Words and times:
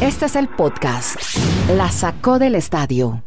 Este 0.00 0.26
es 0.26 0.36
el 0.36 0.48
podcast. 0.48 1.16
La 1.76 1.90
sacó 1.90 2.38
del 2.38 2.54
estadio. 2.54 3.22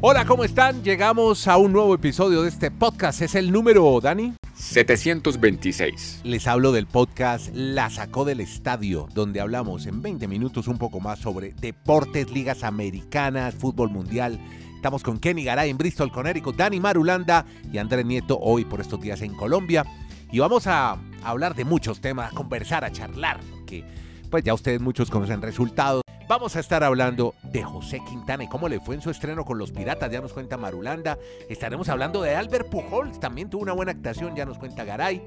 Hola, 0.00 0.24
¿cómo 0.24 0.44
están? 0.44 0.82
Llegamos 0.82 1.46
a 1.46 1.58
un 1.58 1.72
nuevo 1.72 1.94
episodio 1.94 2.42
de 2.42 2.48
este 2.48 2.70
podcast. 2.70 3.20
Es 3.20 3.34
el 3.34 3.52
número, 3.52 4.00
Dani. 4.00 4.32
726. 4.54 6.20
Les 6.24 6.46
hablo 6.46 6.72
del 6.72 6.86
podcast 6.86 7.50
La 7.54 7.90
sacó 7.90 8.24
del 8.24 8.40
estadio, 8.40 9.08
donde 9.12 9.40
hablamos 9.40 9.86
en 9.86 10.00
20 10.00 10.26
minutos 10.26 10.68
un 10.68 10.78
poco 10.78 11.00
más 11.00 11.18
sobre 11.18 11.52
deportes, 11.52 12.30
ligas 12.30 12.64
americanas, 12.64 13.54
fútbol 13.54 13.90
mundial. 13.90 14.40
Estamos 14.74 15.02
con 15.02 15.18
Kenny 15.18 15.44
Garay 15.44 15.68
en 15.68 15.76
Bristol, 15.76 16.10
Connecticut, 16.10 16.56
Dani 16.56 16.80
Marulanda 16.80 17.44
y 17.70 17.76
Andrés 17.76 18.06
Nieto 18.06 18.38
hoy 18.40 18.64
por 18.64 18.80
estos 18.80 19.00
días 19.00 19.20
en 19.20 19.34
Colombia. 19.34 19.84
Y 20.32 20.38
vamos 20.38 20.66
a 20.66 20.96
hablar 21.22 21.54
de 21.54 21.64
muchos 21.64 22.00
temas, 22.00 22.32
a 22.32 22.34
conversar, 22.34 22.84
a 22.84 22.92
charlar, 22.92 23.40
que 23.66 23.84
pues 24.30 24.44
ya 24.44 24.54
ustedes 24.54 24.80
muchos 24.80 25.10
conocen 25.10 25.42
resultados. 25.42 26.02
Vamos 26.28 26.54
a 26.54 26.60
estar 26.60 26.84
hablando 26.84 27.34
de 27.42 27.64
José 27.64 28.00
Quintana 28.08 28.44
y 28.44 28.48
cómo 28.48 28.68
le 28.68 28.78
fue 28.78 28.94
en 28.94 29.00
su 29.00 29.10
estreno 29.10 29.44
con 29.44 29.58
los 29.58 29.72
Piratas, 29.72 30.12
ya 30.12 30.20
nos 30.20 30.32
cuenta 30.32 30.56
Marulanda. 30.56 31.18
Estaremos 31.48 31.88
hablando 31.88 32.22
de 32.22 32.36
Albert 32.36 32.68
Pujols, 32.68 33.18
también 33.18 33.50
tuvo 33.50 33.62
una 33.62 33.72
buena 33.72 33.90
actuación, 33.90 34.36
ya 34.36 34.46
nos 34.46 34.58
cuenta 34.58 34.84
Garay. 34.84 35.20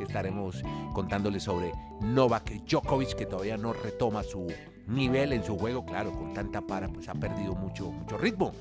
Estaremos 0.00 0.62
contándole 0.92 1.38
sobre 1.38 1.72
Novak 2.00 2.50
Djokovic, 2.66 3.14
que 3.14 3.26
todavía 3.26 3.56
no 3.56 3.72
retoma 3.72 4.24
su 4.24 4.48
nivel 4.88 5.32
en 5.32 5.44
su 5.44 5.56
juego, 5.56 5.84
claro, 5.84 6.12
con 6.12 6.34
tanta 6.34 6.62
para, 6.62 6.88
pues 6.88 7.08
ha 7.08 7.14
perdido 7.14 7.54
mucho, 7.54 7.92
mucho 7.92 8.18
ritmo. 8.18 8.52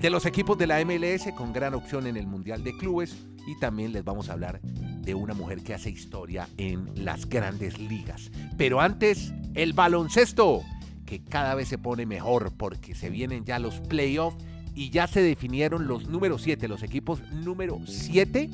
De 0.00 0.10
los 0.10 0.26
equipos 0.26 0.56
de 0.58 0.66
la 0.66 0.84
MLS, 0.84 1.32
con 1.36 1.52
gran 1.52 1.74
opción 1.74 2.06
en 2.06 2.16
el 2.16 2.26
Mundial 2.26 2.62
de 2.62 2.76
Clubes, 2.76 3.16
y 3.46 3.58
también 3.58 3.92
les 3.92 4.04
vamos 4.04 4.28
a 4.28 4.34
hablar 4.34 4.60
de 4.62 5.14
una 5.14 5.34
mujer 5.34 5.62
que 5.62 5.74
hace 5.74 5.90
historia 5.90 6.48
en 6.56 7.04
las 7.04 7.28
grandes 7.28 7.78
ligas. 7.78 8.30
Pero 8.56 8.80
antes, 8.80 9.32
el 9.54 9.72
baloncesto 9.72 10.62
que 11.06 11.24
cada 11.24 11.54
vez 11.54 11.68
se 11.68 11.78
pone 11.78 12.06
mejor 12.06 12.52
porque 12.56 12.94
se 12.94 13.10
vienen 13.10 13.44
ya 13.44 13.58
los 13.58 13.80
playoffs 13.80 14.36
y 14.74 14.90
ya 14.90 15.06
se 15.06 15.20
definieron 15.20 15.88
los 15.88 16.06
número 16.06 16.38
7, 16.38 16.68
los 16.68 16.82
equipos 16.82 17.20
número 17.32 17.80
7 17.84 18.48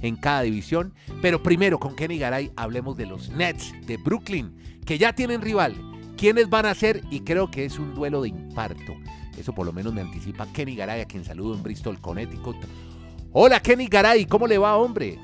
en 0.00 0.16
cada 0.16 0.42
división. 0.42 0.94
Pero 1.20 1.42
primero 1.42 1.78
con 1.78 1.94
Kenny 1.94 2.18
Garay 2.18 2.52
hablemos 2.56 2.96
de 2.96 3.06
los 3.06 3.28
Nets 3.30 3.74
de 3.86 3.98
Brooklyn, 3.98 4.54
que 4.86 4.96
ya 4.96 5.12
tienen 5.12 5.42
rival. 5.42 5.89
¿Quiénes 6.20 6.50
van 6.50 6.66
a 6.66 6.74
ser? 6.74 7.00
Y 7.10 7.20
creo 7.20 7.50
que 7.50 7.64
es 7.64 7.78
un 7.78 7.94
duelo 7.94 8.20
de 8.20 8.28
infarto. 8.28 8.92
Eso 9.38 9.54
por 9.54 9.64
lo 9.64 9.72
menos 9.72 9.94
me 9.94 10.02
anticipa 10.02 10.46
Kenny 10.52 10.76
Garay, 10.76 11.00
a 11.00 11.06
quien 11.06 11.24
saludo 11.24 11.54
en 11.54 11.62
Bristol, 11.62 11.98
Connecticut. 11.98 12.56
Hola 13.32 13.58
Kenny 13.60 13.86
Garay, 13.86 14.26
¿cómo 14.26 14.46
le 14.46 14.58
va, 14.58 14.76
hombre? 14.76 15.18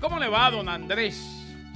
¿Cómo 0.00 0.18
le 0.18 0.28
va, 0.28 0.50
don 0.50 0.66
Andrés? 0.70 1.22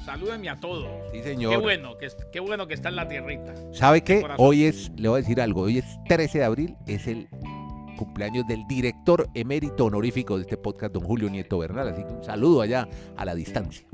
Salúdenme 0.07 0.49
a 0.49 0.59
todos. 0.59 0.89
Sí, 1.13 1.23
señor. 1.23 1.53
Qué 1.53 1.59
bueno, 1.59 1.99
que, 1.99 2.09
qué 2.33 2.41
bueno 2.41 2.67
que 2.67 2.73
está 2.73 2.89
en 2.89 2.97
la 2.97 3.07
tierrita. 3.07 3.53
¿Sabe 3.75 4.03
qué? 4.03 4.23
Corazón. 4.23 4.47
Hoy 4.47 4.65
es, 4.65 4.91
le 4.97 5.11
voy 5.11 5.19
a 5.19 5.21
decir 5.21 5.39
algo, 5.39 5.61
hoy 5.61 5.77
es 5.77 5.85
13 6.09 6.39
de 6.39 6.45
abril, 6.45 6.77
es 6.87 7.07
el 7.07 7.29
cumpleaños 7.99 8.47
del 8.47 8.67
director 8.67 9.29
emérito 9.35 9.85
honorífico 9.85 10.37
de 10.37 10.45
este 10.45 10.57
podcast, 10.57 10.95
don 10.95 11.05
Julio 11.05 11.29
Nieto 11.29 11.59
Bernal. 11.59 11.89
Así 11.89 12.03
que 12.03 12.15
un 12.15 12.25
saludo 12.25 12.63
allá 12.63 12.89
a 13.15 13.27
la 13.27 13.35
distancia. 13.35 13.87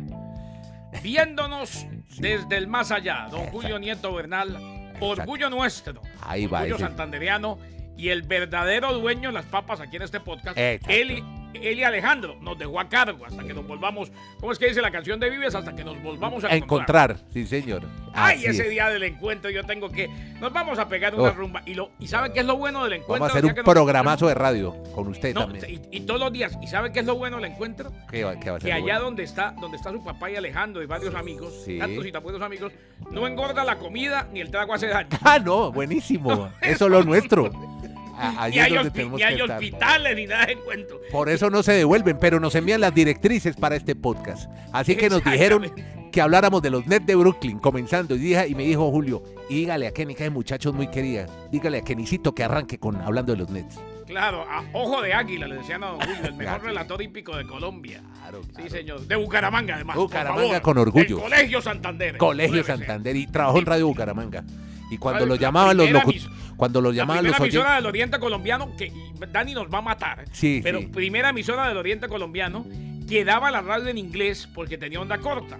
Viéndonos 1.03 1.87
desde 2.19 2.57
el 2.57 2.67
más 2.67 2.91
allá, 2.91 3.29
don 3.31 3.47
Julio 3.47 3.79
Nieto 3.79 4.13
Bernal, 4.15 4.95
orgullo 5.01 5.51
nuestro, 5.51 6.03
Ahí 6.23 6.47
va. 6.47 6.59
orgullo 6.59 6.77
ese- 6.77 6.85
santandereano 6.85 7.59
y 7.97 8.09
el 8.11 8.23
verdadero 8.23 8.93
dueño 8.99 9.29
de 9.29 9.35
las 9.35 9.45
papas 9.47 9.81
aquí 9.81 9.97
en 9.97 10.03
este 10.03 10.21
podcast, 10.21 10.57
Exacto. 10.59 10.95
Eli, 10.95 11.23
Eli 11.55 11.83
Alejandro, 11.83 12.37
nos 12.41 12.59
dejó 12.59 12.79
a 12.79 12.89
cargo 12.89 13.25
hasta 13.27 13.43
que 13.45 13.55
nos 13.55 13.67
volvamos, 13.67 14.13
¿cómo 14.41 14.53
es 14.53 14.59
que 14.59 14.69
dice 14.69 14.83
la 14.83 14.91
canción 14.91 15.19
de 15.19 15.31
Vives? 15.31 15.55
Hasta 15.55 15.75
que 15.75 15.83
nos 15.85 16.01
volvamos 16.03 16.45
a 16.45 16.49
A 16.49 16.55
encontrar. 16.57 17.11
encontrar, 17.13 17.33
sí 17.33 17.47
señor. 17.47 17.83
Ay, 18.15 18.39
Así 18.39 18.47
ese 18.49 18.63
es. 18.65 18.71
día 18.71 18.89
del 18.91 19.03
encuentro 19.05 19.51
yo 19.51 19.63
tengo 19.65 19.91
que. 19.91 20.09
Nos 20.41 20.53
vamos 20.53 20.79
a 20.79 20.89
pegar 20.89 21.15
una 21.15 21.31
Oh. 21.31 21.35
rumba. 21.35 21.63
Y, 21.67 21.75
lo, 21.75 21.91
¿Y 21.99 22.09
sabe 22.09 22.33
qué 22.33 22.41
es 22.41 22.47
lo 22.47 22.57
bueno 22.57 22.83
del 22.85 22.95
encuentro? 22.95 23.15
Vamos 23.15 23.29
a 23.29 23.33
hacer 23.39 23.45
un 23.47 23.55
nos 23.55 23.65
programazo 23.65 24.27
de 24.29 24.35
radio 24.35 24.75
con 24.95 25.09
usted 25.09 25.35
No, 25.35 25.43
también. 25.47 25.81
y, 25.91 25.97
y 25.99 26.01
todos 26.01 26.21
los 26.21 26.33
días. 26.33 26.57
¿Y 26.63 26.67
sabe 26.67 26.93
qué 26.93 27.01
es 27.01 27.07
lo 27.07 27.17
bueno 27.17 27.37
del 27.37 27.47
encuentro? 27.47 27.93
¿Qué 28.11 28.25
va, 28.25 28.39
qué 28.39 28.51
va 28.51 28.57
a 28.57 28.61
ser 28.61 28.69
Que 28.69 28.73
allá 28.73 28.83
bueno? 28.85 29.01
donde 29.05 29.23
está, 29.25 29.55
donde 29.61 29.77
está 29.77 29.91
su 29.93 30.03
papá 30.03 30.31
y 30.31 30.37
Alejandro 30.37 30.83
y 30.83 30.87
varios 30.87 31.15
amigos, 31.15 31.53
Sí. 31.65 31.79
tantos 31.79 32.05
y 32.07 32.13
tan 32.13 32.23
buenos 32.23 32.43
amigos, 32.43 32.73
no 33.11 33.27
engorda 33.27 33.65
la 33.65 33.77
comida 33.79 34.29
ni 34.33 34.41
el 34.41 34.51
trago 34.51 34.75
hace 34.75 34.87
daño. 34.89 35.09
Ah, 35.23 35.39
no, 35.39 35.71
buenísimo. 35.73 36.51
Eso 36.61 36.85
es 36.87 36.91
lo 36.91 37.03
nuestro. 37.03 37.51
A- 38.19 38.43
Allí 38.45 38.57
Ni 38.57 38.61
es 38.61 38.67
hay, 38.67 38.75
donde 38.75 39.05
ni 39.05 39.23
hay 39.23 39.41
hospitales 39.41 40.17
ni 40.17 40.27
nada 40.27 40.47
de 40.47 40.53
encuentro. 40.53 41.01
Por 41.13 41.29
eso 41.29 41.51
no 41.51 41.63
se 41.63 41.73
devuelven, 41.73 42.19
pero 42.21 42.41
nos 42.41 42.55
envían 42.55 42.81
las 42.81 42.95
directrices 42.95 43.57
para 43.57 43.77
este 43.77 43.95
podcast. 43.95 44.51
Así 44.73 44.97
que 44.97 45.09
nos 45.09 45.23
dijeron 45.25 45.73
que 46.11 46.21
habláramos 46.21 46.63
de 46.63 46.71
los 46.71 46.87
Nets 46.87 47.07
de 47.07 47.15
Brooklyn, 47.15 47.59
comenzando. 47.59 48.15
Y, 48.17 48.19
dije, 48.19 48.49
y 48.49 48.55
me 48.55 48.65
dijo 48.65 48.91
Julio, 48.91 49.23
dígale 49.49 49.87
a 49.87 49.93
Kenny, 49.93 50.15
que 50.15 50.25
es 50.27 50.33
muchachos 50.33 50.75
muy 50.75 50.89
querida, 50.89 51.27
dígale 51.53 51.79
a 51.79 51.83
Kennycito 51.83 52.35
que 52.35 52.43
arranque 52.45 52.79
con 52.79 52.97
hablando 52.97 53.33
de 53.33 53.39
los 53.39 53.51
Nets. 53.51 53.79
Claro, 54.07 54.43
a 54.49 54.65
ojo 54.73 55.03
de 55.03 55.13
águila, 55.13 55.47
le 55.47 55.57
decían 55.57 55.85
a 55.85 55.89
don 55.89 56.01
Julio, 56.01 56.25
el 56.25 56.35
mejor 56.37 56.63
relator 56.63 57.03
hípico 57.03 57.37
de 57.37 57.47
Colombia. 57.47 58.01
Claro, 58.23 58.41
Sí, 58.57 58.71
señor. 58.71 59.01
De 59.07 59.17
Bucaramanga, 59.17 59.75
además. 59.75 59.97
por 59.97 60.05
Bucaramanga 60.07 60.43
favor. 60.49 60.63
con 60.63 60.79
orgullo. 60.79 61.17
El 61.19 61.23
Colegio 61.23 61.61
Santander. 61.61 62.17
Colegio. 62.17 62.65
Santander 62.65 63.15
y 63.17 63.27
trabajó 63.27 63.59
en 63.59 63.67
Radio 63.67 63.87
Bucaramanga. 63.87 64.45
Y 64.91 64.97
cuando 64.97 65.27
lo 65.27 65.35
la 65.35 65.41
llamaban 65.43 65.77
los 65.77 65.85
primera 65.87 66.07
locu- 66.07 66.15
emis- 66.15 66.31
cuando 66.59 66.83
lo 66.83 66.91
La 66.91 66.97
llamaban 66.97 67.23
primera 67.23 67.39
los 67.39 67.41
oyentes, 67.41 67.55
emisora 67.61 67.77
del 67.77 67.87
Oriente 67.87 68.19
Colombiano, 68.19 68.77
que 68.77 68.93
Dani 69.33 69.55
nos 69.55 69.73
va 69.73 69.79
a 69.79 69.83
matar. 69.83 70.25
Sí, 70.33 70.61
Pero 70.63 70.81
sí. 70.81 70.87
primera 70.89 71.31
emisora 71.31 71.67
del 71.69 71.79
Oriente 71.79 72.07
Colombiano 72.09 72.67
que 73.09 73.25
daba 73.25 73.51
la 73.51 73.63
radio 73.63 73.89
en 73.89 73.97
inglés 73.97 74.47
porque 74.55 74.77
tenía 74.77 75.01
onda 75.01 75.17
corta. 75.19 75.59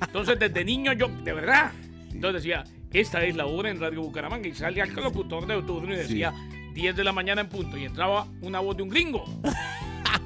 Entonces, 0.00 0.38
desde 0.38 0.64
niño 0.64 0.92
yo, 0.92 1.08
de 1.08 1.32
verdad. 1.32 1.72
Entonces 2.12 2.42
decía, 2.44 2.62
esta 2.92 3.24
es 3.24 3.34
la 3.34 3.46
hora 3.46 3.70
en 3.70 3.80
Radio 3.80 4.02
Bucaramanga. 4.02 4.46
Y 4.46 4.54
salía 4.54 4.84
el 4.84 4.94
locutor 4.94 5.46
de 5.46 5.60
turno 5.62 5.92
y 5.92 5.96
decía, 5.96 6.32
10 6.74 6.94
de 6.94 7.02
la 7.04 7.12
mañana 7.12 7.40
en 7.40 7.48
punto. 7.48 7.76
Y 7.76 7.84
entraba 7.84 8.26
una 8.42 8.60
voz 8.60 8.76
de 8.76 8.82
un 8.84 8.90
gringo 8.90 9.24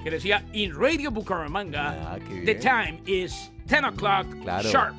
que 0.04 0.10
decía, 0.10 0.44
in 0.52 0.74
Radio 0.78 1.10
Bucaramanga, 1.10 1.90
Ah, 2.14 2.18
the 2.44 2.54
time 2.56 3.00
is 3.06 3.50
10 3.66 3.84
o'clock 3.84 4.26
Claro. 4.42 4.68
sharp. 4.68 4.94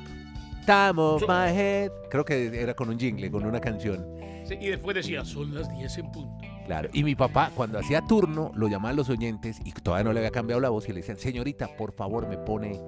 Time 0.66 0.94
of 1.00 1.22
my 1.28 1.50
head. 1.56 1.90
Creo 2.10 2.24
que 2.24 2.46
era 2.60 2.74
con 2.74 2.88
un 2.88 2.98
jingle, 2.98 3.30
con 3.30 3.44
una 3.44 3.60
canción. 3.60 4.04
Sí, 4.50 4.58
Y 4.60 4.66
después 4.66 4.96
decía, 4.96 5.24
son 5.24 5.54
las 5.54 5.70
10 5.70 5.98
en 5.98 6.10
punto. 6.10 6.44
Claro. 6.66 6.88
Y 6.92 7.04
mi 7.04 7.14
papá, 7.14 7.52
cuando 7.54 7.78
hacía 7.78 8.00
turno, 8.02 8.50
lo 8.56 8.66
llamaban 8.66 8.96
los 8.96 9.08
oyentes 9.08 9.60
y 9.64 9.70
todavía 9.70 10.02
no 10.02 10.12
le 10.12 10.18
había 10.18 10.32
cambiado 10.32 10.60
la 10.60 10.70
voz 10.70 10.88
y 10.88 10.92
le 10.92 11.02
decían, 11.02 11.18
señorita, 11.18 11.76
por 11.76 11.92
favor, 11.92 12.28
me 12.28 12.36
pone 12.36 12.80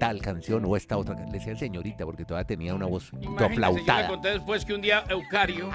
tal 0.00 0.20
canción 0.20 0.64
o 0.64 0.76
esta 0.76 0.96
otra. 0.96 1.14
can-". 1.14 1.26
Le 1.26 1.38
decían 1.38 1.56
señorita 1.56 2.04
porque 2.04 2.24
todavía 2.24 2.46
tenía 2.46 2.74
una 2.74 2.86
voz 2.86 3.12
Imagínese, 3.20 3.84
yo 3.86 3.96
le 3.96 4.06
conté 4.08 4.30
después 4.30 4.64
que 4.64 4.74
un 4.74 4.80
día 4.80 5.04
Eucario 5.08 5.70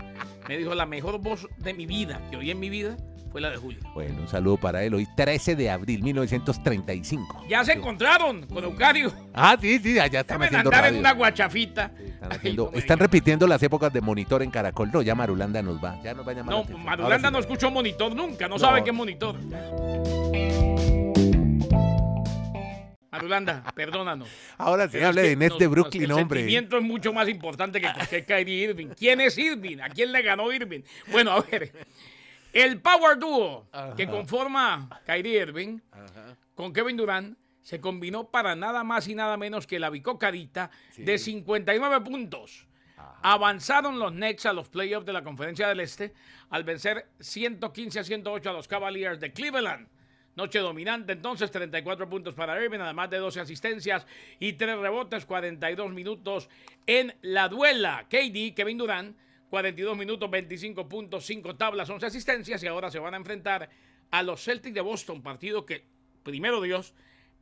me 0.50 0.58
dijo 0.58 0.76
la 0.76 0.86
mejor 0.86 1.22
voz 1.22 1.48
de 1.58 1.74
mi 1.74 1.86
vida, 1.86 2.22
que 2.30 2.36
oí 2.36 2.52
en 2.52 2.60
mi 2.60 2.70
vida, 2.70 2.98
fue 3.32 3.42
la 3.42 3.50
de 3.52 3.58
Julio. 3.58 3.80
Bueno, 3.94 4.22
un 4.22 4.28
saludo 4.28 4.58
para 4.58 4.84
él. 4.84 4.94
Hoy 4.94 5.08
13 5.16 5.56
de 5.56 5.70
abril 5.70 6.02
1935. 6.04 7.46
Ya 7.50 7.64
se 7.64 7.74
encontraron 7.74 8.46
con 8.48 8.64
Eucario. 8.64 9.14
Ah, 9.34 9.58
sí, 9.60 9.80
sí, 9.80 10.00
allá 10.00 10.22
están 10.22 10.40
Deben 10.40 10.48
haciendo 10.56 10.70
andar 10.70 10.86
en 10.86 10.90
radio. 10.96 11.00
una 11.00 11.12
guachafita. 11.14 11.92
Están, 11.98 12.32
haciendo- 12.32 12.72
repitiendo 12.98 13.48
las 13.48 13.62
épocas 13.64 13.94
de 13.94 14.02
monitor 14.02 14.42
en 14.44 14.52
Caracol. 14.52 14.90
No, 14.92 15.02
ya 15.02 15.16
Marulanda 15.16 15.62
nos 15.62 15.84
va. 15.84 16.02
Ya 16.04 16.14
nos 16.14 16.28
va 16.28 16.32
a 16.32 16.36
llamar. 16.36 16.48
la 16.54 16.58
No, 16.58 16.64
atención. 16.64 16.86
Marulanda 16.86 17.32
no 17.32 17.40
escuchó 17.40 17.72
monitor 17.72 18.16
nunca, 18.16 18.48
no, 18.48 18.56
No. 18.56 18.60
sabe 18.60 18.84
qué 18.84 18.90
es 18.90 18.96
monitor. 18.96 19.36
Marulanda, 23.12 23.64
perdónanos. 23.76 24.30
Ahora 24.58 24.88
sí, 24.88 25.00
hable 25.00 25.24
de 25.24 25.36
nos- 25.36 25.58
de 25.58 25.66
nos- 25.66 25.72
Brooklyn, 25.72 26.04
el 26.04 26.12
hombre. 26.12 26.40
sentimiento 26.42 26.78
es 26.78 26.84
mucho 26.84 27.12
más 27.12 27.28
importante 27.28 27.82
que 27.82 27.92
cualquier 27.92 28.26
Kyrie 28.26 28.64
Irving. 28.70 28.88
¿Quién 28.98 29.20
es 29.20 29.38
Irving? 29.38 29.80
¿A 29.82 29.90
quién 29.90 30.12
le 30.12 30.22
ganó 30.22 30.52
Irving? 30.52 30.82
Bueno, 31.12 31.32
a 31.32 31.42
ver. 31.42 31.72
El 32.54 32.82
Power 32.82 33.18
Duo 33.20 33.68
que 33.96 34.08
conforma 34.08 35.02
Kyrie 35.06 35.42
Irving 35.42 35.80
con 36.56 36.74
Kevin 36.74 36.98
Durant 36.98 37.38
se 37.62 37.80
combinó 37.80 38.32
para 38.32 38.56
nada 38.56 38.84
más 38.84 39.08
y 39.08 39.16
nada 39.16 39.38
menos 39.38 39.68
que 39.68 39.80
la 39.80 39.90
bicocarita 39.90 40.72
de 40.98 41.18
59 41.18 42.01
puntos. 42.01 42.66
Avanzaron 43.22 44.00
los 44.00 44.13
Nets 44.13 44.46
a 44.46 44.54
los 44.54 44.69
playoffs 44.69 45.06
de 45.06 45.13
la 45.13 45.24
Conferencia 45.24 45.68
del 45.68 45.80
Este 45.80 46.13
al 46.50 46.63
vencer 46.63 47.07
115 47.19 48.00
a 48.00 48.04
108 48.04 48.50
a 48.50 48.54
los 48.54 48.68
Cavaliers 48.68 49.19
de 49.19 49.31
Cleveland. 49.31 49.88
Noche 50.36 50.60
dominante, 50.60 51.13
entonces 51.13 51.51
34 51.51 52.10
puntos 52.10 52.34
para 52.34 52.62
Irving, 52.63 52.80
además 52.80 53.10
de 53.10 53.18
12 53.18 53.42
asistencias 53.42 54.07
y 54.40 54.54
3 54.54 54.78
rebotes, 54.80 55.25
42 55.25 55.92
minutos 55.92 56.50
en 56.88 57.13
la 57.22 57.50
duela. 57.50 58.06
KD, 58.10 58.56
Kevin 58.56 58.78
Durant, 58.78 59.18
42 59.50 59.98
minutos, 59.98 60.30
25 60.30 60.88
puntos, 60.88 61.25
5 61.25 61.56
tablas, 61.56 61.90
11 61.90 62.06
asistencias 62.06 62.63
y 62.63 62.68
ahora 62.68 62.92
se 62.92 63.00
van 63.00 63.13
a 63.13 63.18
enfrentar 63.18 63.69
a 64.12 64.24
los 64.24 64.44
Celtics 64.44 64.75
de 64.75 64.81
Boston, 64.81 65.22
partido 65.22 65.66
que, 65.66 65.86
primero 66.24 66.62
Dios, 66.62 66.94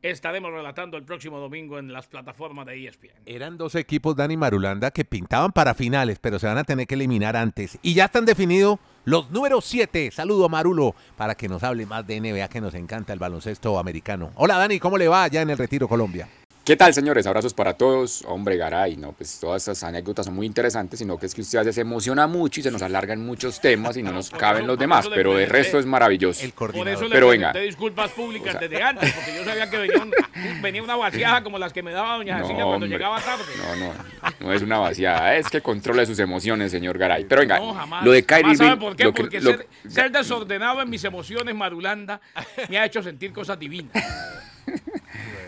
estaremos 0.01 0.51
relatando 0.51 0.98
el 0.98 1.04
próximo 1.04 1.39
domingo 1.39 1.80
en 1.80 1.92
las 1.92 2.07
plataformas 2.07 2.65
de 2.65 2.88
ESPN. 2.88 3.24
Eran 3.25 3.57
dos 3.57 3.75
equipos, 3.75 4.15
Dani 4.15 4.38
Marulanda, 4.38 4.92
que 4.92 5.06
pintaban 5.06 5.51
para 5.51 5.74
finales, 5.74 6.19
pero 6.19 6.39
se 6.39 6.48
van 6.48 6.57
a 6.57 6.63
tener 6.63 6.88
que 6.88 6.95
eliminar 6.95 7.36
antes. 7.36 7.77
Y 7.81 7.94
ya 7.94 8.06
están 8.06 8.25
definidos 8.25 8.80
los 9.06 9.31
números 9.31 9.65
7. 9.65 10.12
Saludo 10.12 10.45
a 10.45 10.50
Marulo 10.50 10.95
para 11.15 11.36
que 11.36 11.50
nos 11.50 11.63
hable 11.63 11.86
más 11.86 12.06
de 12.06 12.19
NBA, 12.21 12.48
que 12.50 12.62
nos 12.62 12.74
encanta 12.74 13.13
el 13.13 13.19
baloncesto 13.19 13.80
americano. 13.80 14.31
Hola 14.36 14.57
Dani, 14.57 14.80
¿cómo 14.80 14.98
le 14.98 15.07
va 15.07 15.24
allá 15.24 15.42
en 15.42 15.50
el 15.50 15.57
Retiro 15.57 15.88
Colombia? 15.88 16.27
¿Qué 16.68 16.75
tal, 16.75 16.94
señores? 16.94 17.25
Abrazos 17.25 17.54
para 17.54 17.75
todos. 17.75 18.25
Hombre, 18.28 18.58
Garay, 18.58 18.98
no, 18.98 19.14
pues 19.14 19.40
todas 19.40 19.62
estas 19.62 19.81
anécdotas 19.86 20.25
son 20.25 20.36
muy 20.36 20.46
interesantes, 20.46 21.00
sino 21.00 21.18
que 21.18 21.25
es 21.25 21.34
que 21.34 21.40
usted 21.40 21.60
a 21.60 21.62
veces 21.62 21.75
se 21.75 21.81
emociona 21.81 22.28
mucho 22.28 22.60
y 22.60 22.64
se 22.64 22.72
nos 22.72 22.81
alargan 22.81 23.25
muchos 23.25 23.62
temas 23.62 23.96
y 23.96 24.04
no 24.04 24.12
nos 24.12 24.30
caben 24.30 24.68
los 24.68 24.78
demás, 24.78 25.08
pero 25.08 25.40
el 25.40 25.48
resto 25.50 25.80
es 25.80 25.86
maravilloso. 25.86 26.44
El 26.44 26.52
Por 26.52 26.74
coordinador. 26.74 26.94
eso 26.96 27.04
le 27.08 27.16
Pero 27.16 27.30
venga. 27.30 27.54
disculpas 27.54 28.12
públicas 28.12 28.60
desde 28.60 28.84
antes, 28.84 29.14
porque 29.14 29.34
yo 29.38 29.46
sabía 29.46 29.69
que 29.69 29.78
venía, 29.78 30.04
un- 30.04 30.62
venía 30.62 30.84
una 30.84 30.98
vaciada 30.98 31.42
como 31.42 31.58
las 31.58 31.72
que 31.72 31.81
me 31.81 31.92
daba 31.94 32.18
doña 32.18 32.40
Cecilia 32.40 32.64
cuando 32.66 32.74
hombre. 32.86 32.90
llegaba 32.90 33.22
tarde. 33.22 33.44
No, 33.60 33.75
no, 33.78 33.94
no 34.42 34.54
es 34.54 34.62
una 34.62 34.78
vaciada, 34.80 35.38
es 35.38 35.48
que 35.48 35.62
controle 35.62 36.06
sus 36.06 36.19
emociones, 36.19 36.69
señor 36.72 36.98
Garay. 36.98 37.24
Pero 37.24 37.42
venga, 37.42 37.60
No, 37.60 37.74
jamás. 37.75 38.04
lo 38.04 38.12
de 38.12 38.24
Kyrie 38.24 38.44
Jamás, 38.44 38.58
¿sabe 38.58 38.69
Irving, 38.72 38.81
por 38.86 38.96
qué? 38.98 39.04
lo 39.06 39.14
que- 39.14 39.22
Porque 39.24 39.40
lo- 39.40 39.52
ser, 39.52 39.68
ser 39.88 40.12
desordenado 40.12 40.81
en 40.81 40.90
mis 40.90 41.06
emociones, 41.06 41.56
Marulanda, 41.56 42.19
me 42.68 42.78
ha 42.78 42.84
hecho 42.86 43.02
sentir 43.02 43.31
cosas 43.31 43.58
divinas. 43.58 43.94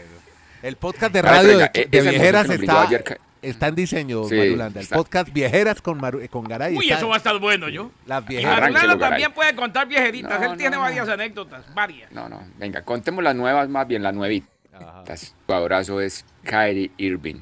El 0.62 0.76
podcast 0.76 1.14
de 1.14 1.22
ver, 1.22 1.32
radio 1.32 1.50
venga, 1.58 1.72
de, 1.74 1.86
de 1.86 2.02
Viejeras 2.02 2.50
está, 2.50 2.82
ayer, 2.82 3.20
está 3.42 3.68
en 3.68 3.76
diseño, 3.76 4.24
Sí, 4.26 4.36
Marulanda. 4.36 4.80
El 4.80 4.84
está. 4.84 4.96
podcast 4.98 5.32
Viejeras 5.32 5.82
con, 5.82 6.00
Maru- 6.02 6.28
con 6.30 6.44
Garay. 6.44 6.76
Uy, 6.76 6.86
está- 6.86 6.98
eso 6.98 7.08
va 7.08 7.16
a 7.16 7.18
estar 7.18 7.40
bueno, 7.40 7.70
yo. 7.70 7.92
Las 8.06 8.26
viejeras. 8.28 8.60
Marulanda 8.72 8.98
también 9.10 9.32
puede 9.32 9.56
contar 9.56 9.88
viejeritas. 9.88 10.40
No, 10.40 10.52
Él 10.52 10.58
tiene 10.58 10.76
no, 10.76 10.82
varias 10.82 11.08
anécdotas, 11.08 11.74
varias. 11.74 12.12
No, 12.12 12.28
no, 12.28 12.44
venga, 12.58 12.82
contemos 12.84 13.24
las 13.24 13.36
nuevas, 13.36 13.70
más 13.70 13.88
bien 13.88 14.04
las 14.04 14.14
nuevitas. 14.14 15.34
Tu 15.48 15.54
abrazo 15.54 16.02
es 16.02 16.26
Kyrie 16.44 16.92
Irving. 16.98 17.42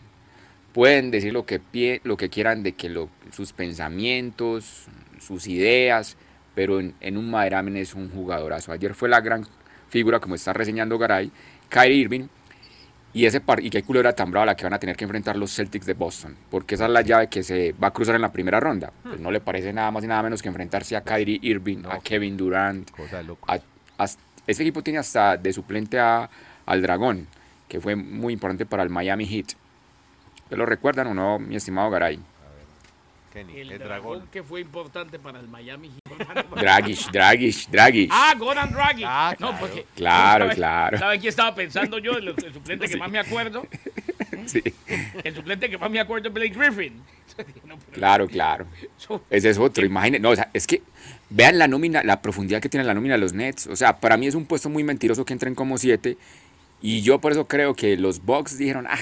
Pueden 0.73 1.09
decir 1.09 1.33
lo 1.33 1.45
que, 1.45 1.59
pie- 1.59 2.01
lo 2.03 2.17
que 2.17 2.29
quieran 2.29 2.61
de 2.61 2.73
que 2.73 2.89
lo- 2.89 3.09
sus 3.31 3.51
pensamientos, 3.53 4.85
sus 5.19 5.47
ideas, 5.47 6.17
pero 6.53 6.79
en, 6.79 6.93
en 7.01 7.17
un 7.17 7.29
maderamen 7.31 7.77
es 7.77 7.93
un 7.95 8.09
jugadorazo. 8.11 8.71
Ayer 8.71 8.93
fue 8.93 9.09
la 9.09 9.21
gran 9.21 9.47
figura, 9.89 10.19
como 10.19 10.35
está 10.35 10.53
reseñando 10.53 10.97
Garay, 10.99 11.31
Kyrie 11.69 11.97
Irving. 11.97 12.27
Y, 13.13 13.25
ese 13.25 13.41
par 13.41 13.63
y 13.63 13.69
qué 13.71 13.81
culebra 13.83 14.13
tan 14.13 14.29
brava 14.29 14.45
la 14.45 14.55
que 14.55 14.63
van 14.63 14.73
a 14.73 14.79
tener 14.79 14.95
que 14.95 15.03
enfrentar 15.05 15.37
los 15.37 15.55
Celtics 15.55 15.85
de 15.87 15.93
Boston, 15.93 16.35
porque 16.51 16.75
esa 16.75 16.85
es 16.85 16.91
la 16.91 17.01
llave 17.01 17.27
que 17.29 17.41
se 17.41 17.73
va 17.81 17.87
a 17.87 17.91
cruzar 17.91 18.13
en 18.15 18.21
la 18.21 18.31
primera 18.31 18.59
ronda. 18.59 18.91
Pues 19.01 19.19
no 19.19 19.31
le 19.31 19.39
parece 19.39 19.73
nada 19.73 19.89
más 19.91 20.03
y 20.03 20.07
nada 20.07 20.21
menos 20.21 20.41
que 20.41 20.49
enfrentarse 20.49 20.95
a 20.95 21.01
Kyrie 21.01 21.39
Irving, 21.41 21.83
a 21.89 21.99
Kevin 21.99 22.37
Durant, 22.37 22.89
Cosa 22.91 23.23
a- 23.47 23.59
as- 23.97 24.19
este 24.45 24.63
equipo 24.63 24.83
tiene 24.83 24.99
hasta 24.99 25.35
de 25.35 25.51
suplente 25.51 25.99
a, 25.99 26.29
al 26.67 26.81
Dragón, 26.83 27.27
que 27.67 27.79
fue 27.81 27.95
muy 27.95 28.33
importante 28.33 28.65
para 28.67 28.83
el 28.83 28.89
Miami 28.89 29.25
Heat. 29.25 29.47
¿Te 30.49 30.55
lo 30.55 30.65
recuerdan 30.65 31.07
o 31.07 31.13
no, 31.13 31.39
mi 31.39 31.55
estimado 31.55 31.89
Garay? 31.89 32.19
Kenny, 33.37 33.59
El, 33.59 33.71
el 33.71 33.79
dragón 33.79 34.11
dragón. 34.19 34.29
que 34.31 34.43
fue 34.43 34.61
importante 34.61 35.19
para 35.19 35.39
el 35.39 35.47
Miami. 35.47 35.91
Dragish, 36.55 37.07
Dragish, 37.11 37.67
Dragish. 37.69 38.09
Ah, 38.11 38.33
Goran 38.37 38.71
Dragic. 38.71 39.05
Ah, 39.07 39.35
no, 39.39 39.49
claro. 39.49 39.57
porque. 39.59 39.85
Claro, 39.95 40.45
¿sabe- 40.45 40.55
claro. 40.55 40.97
¿Sabe 40.97 41.19
quién 41.19 41.29
estaba 41.29 41.53
pensando 41.55 41.99
yo? 41.99 42.13
El, 42.13 42.27
el 42.29 42.53
suplente 42.53 42.87
que 42.87 42.97
más 42.97 43.11
me 43.11 43.19
acuerdo. 43.19 43.65
Sí, 44.45 44.61
El 45.23 45.35
suplente 45.35 45.69
que 45.69 45.77
más 45.77 45.89
me 45.89 45.99
acuerdo 45.99 46.27
es 46.29 46.33
Blake 46.33 46.53
Griffin. 46.55 47.01
No, 47.65 47.77
claro, 47.91 48.27
claro. 48.27 48.65
Ese 49.29 49.49
es 49.49 49.57
otro, 49.57 49.85
imagínense. 49.85 50.21
No, 50.21 50.29
o 50.31 50.35
sea, 50.35 50.49
es 50.53 50.65
que 50.65 50.81
vean 51.29 51.59
la 51.59 51.67
nómina, 51.67 52.01
la 52.03 52.21
profundidad 52.21 52.61
que 52.61 52.69
tiene 52.69 52.83
la 52.85 52.93
nómina 52.93 53.13
de 53.15 53.19
los 53.19 53.33
Nets. 53.33 53.67
O 53.67 53.75
sea, 53.75 53.99
para 53.99 54.17
mí 54.17 54.25
es 54.25 54.33
un 54.35 54.45
puesto 54.45 54.69
muy 54.69 54.83
mentiroso 54.83 55.23
que 55.25 55.33
entren 55.33 55.53
como 55.53 55.77
siete. 55.77 56.17
Y 56.81 57.01
yo 57.01 57.19
por 57.19 57.31
eso 57.31 57.47
creo 57.47 57.75
que 57.75 57.95
los 57.97 58.23
Bucks 58.25 58.57
dijeron, 58.57 58.87
ah, 58.89 58.97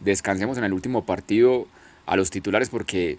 descansemos 0.00 0.58
en 0.58 0.64
el 0.64 0.72
último 0.74 1.04
partido 1.06 1.66
a 2.06 2.16
los 2.16 2.30
titulares 2.30 2.68
porque 2.70 3.18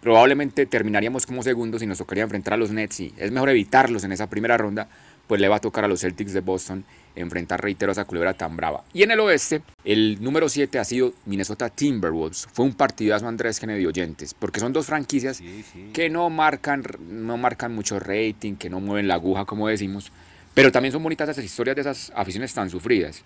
probablemente 0.00 0.66
terminaríamos 0.66 1.26
como 1.26 1.42
segundos 1.42 1.82
y 1.82 1.86
nos 1.86 1.98
tocaría 1.98 2.24
enfrentar 2.24 2.54
a 2.54 2.56
los 2.56 2.70
Nets 2.70 3.00
y 3.00 3.14
es 3.16 3.30
mejor 3.30 3.50
evitarlos 3.50 4.04
en 4.04 4.12
esa 4.12 4.28
primera 4.28 4.56
ronda, 4.56 4.88
pues 5.26 5.40
le 5.40 5.48
va 5.48 5.56
a 5.56 5.60
tocar 5.60 5.84
a 5.84 5.88
los 5.88 6.00
Celtics 6.00 6.32
de 6.32 6.40
Boston 6.40 6.84
enfrentar, 7.14 7.60
reitero, 7.60 7.90
a 7.90 7.92
esa 7.92 8.04
culebra 8.04 8.32
tan 8.34 8.56
brava. 8.56 8.84
Y 8.94 9.02
en 9.02 9.10
el 9.10 9.20
oeste, 9.20 9.60
el 9.84 10.22
número 10.22 10.48
7 10.48 10.78
ha 10.78 10.84
sido 10.84 11.12
Minnesota 11.26 11.68
Timberwolves. 11.68 12.46
Fue 12.52 12.64
un 12.64 12.74
partidazo 12.74 13.26
Andrés 13.26 13.58
Kennedy 13.60 13.84
oyentes, 13.86 14.34
porque 14.34 14.60
son 14.60 14.72
dos 14.72 14.86
franquicias 14.86 15.38
Sí, 15.38 15.64
sí. 15.72 15.90
que 15.92 16.08
no 16.10 16.30
marcan, 16.30 16.84
no 17.10 17.36
marcan 17.36 17.74
mucho 17.74 17.98
rating, 17.98 18.54
que 18.54 18.70
no 18.70 18.80
mueven 18.80 19.08
la 19.08 19.14
aguja, 19.14 19.44
como 19.44 19.68
decimos, 19.68 20.12
pero 20.54 20.70
también 20.72 20.92
son 20.92 21.02
bonitas 21.02 21.28
esas 21.28 21.44
historias 21.44 21.74
de 21.74 21.82
esas 21.82 22.12
aficiones 22.14 22.54
tan 22.54 22.70
sufridas. 22.70 23.24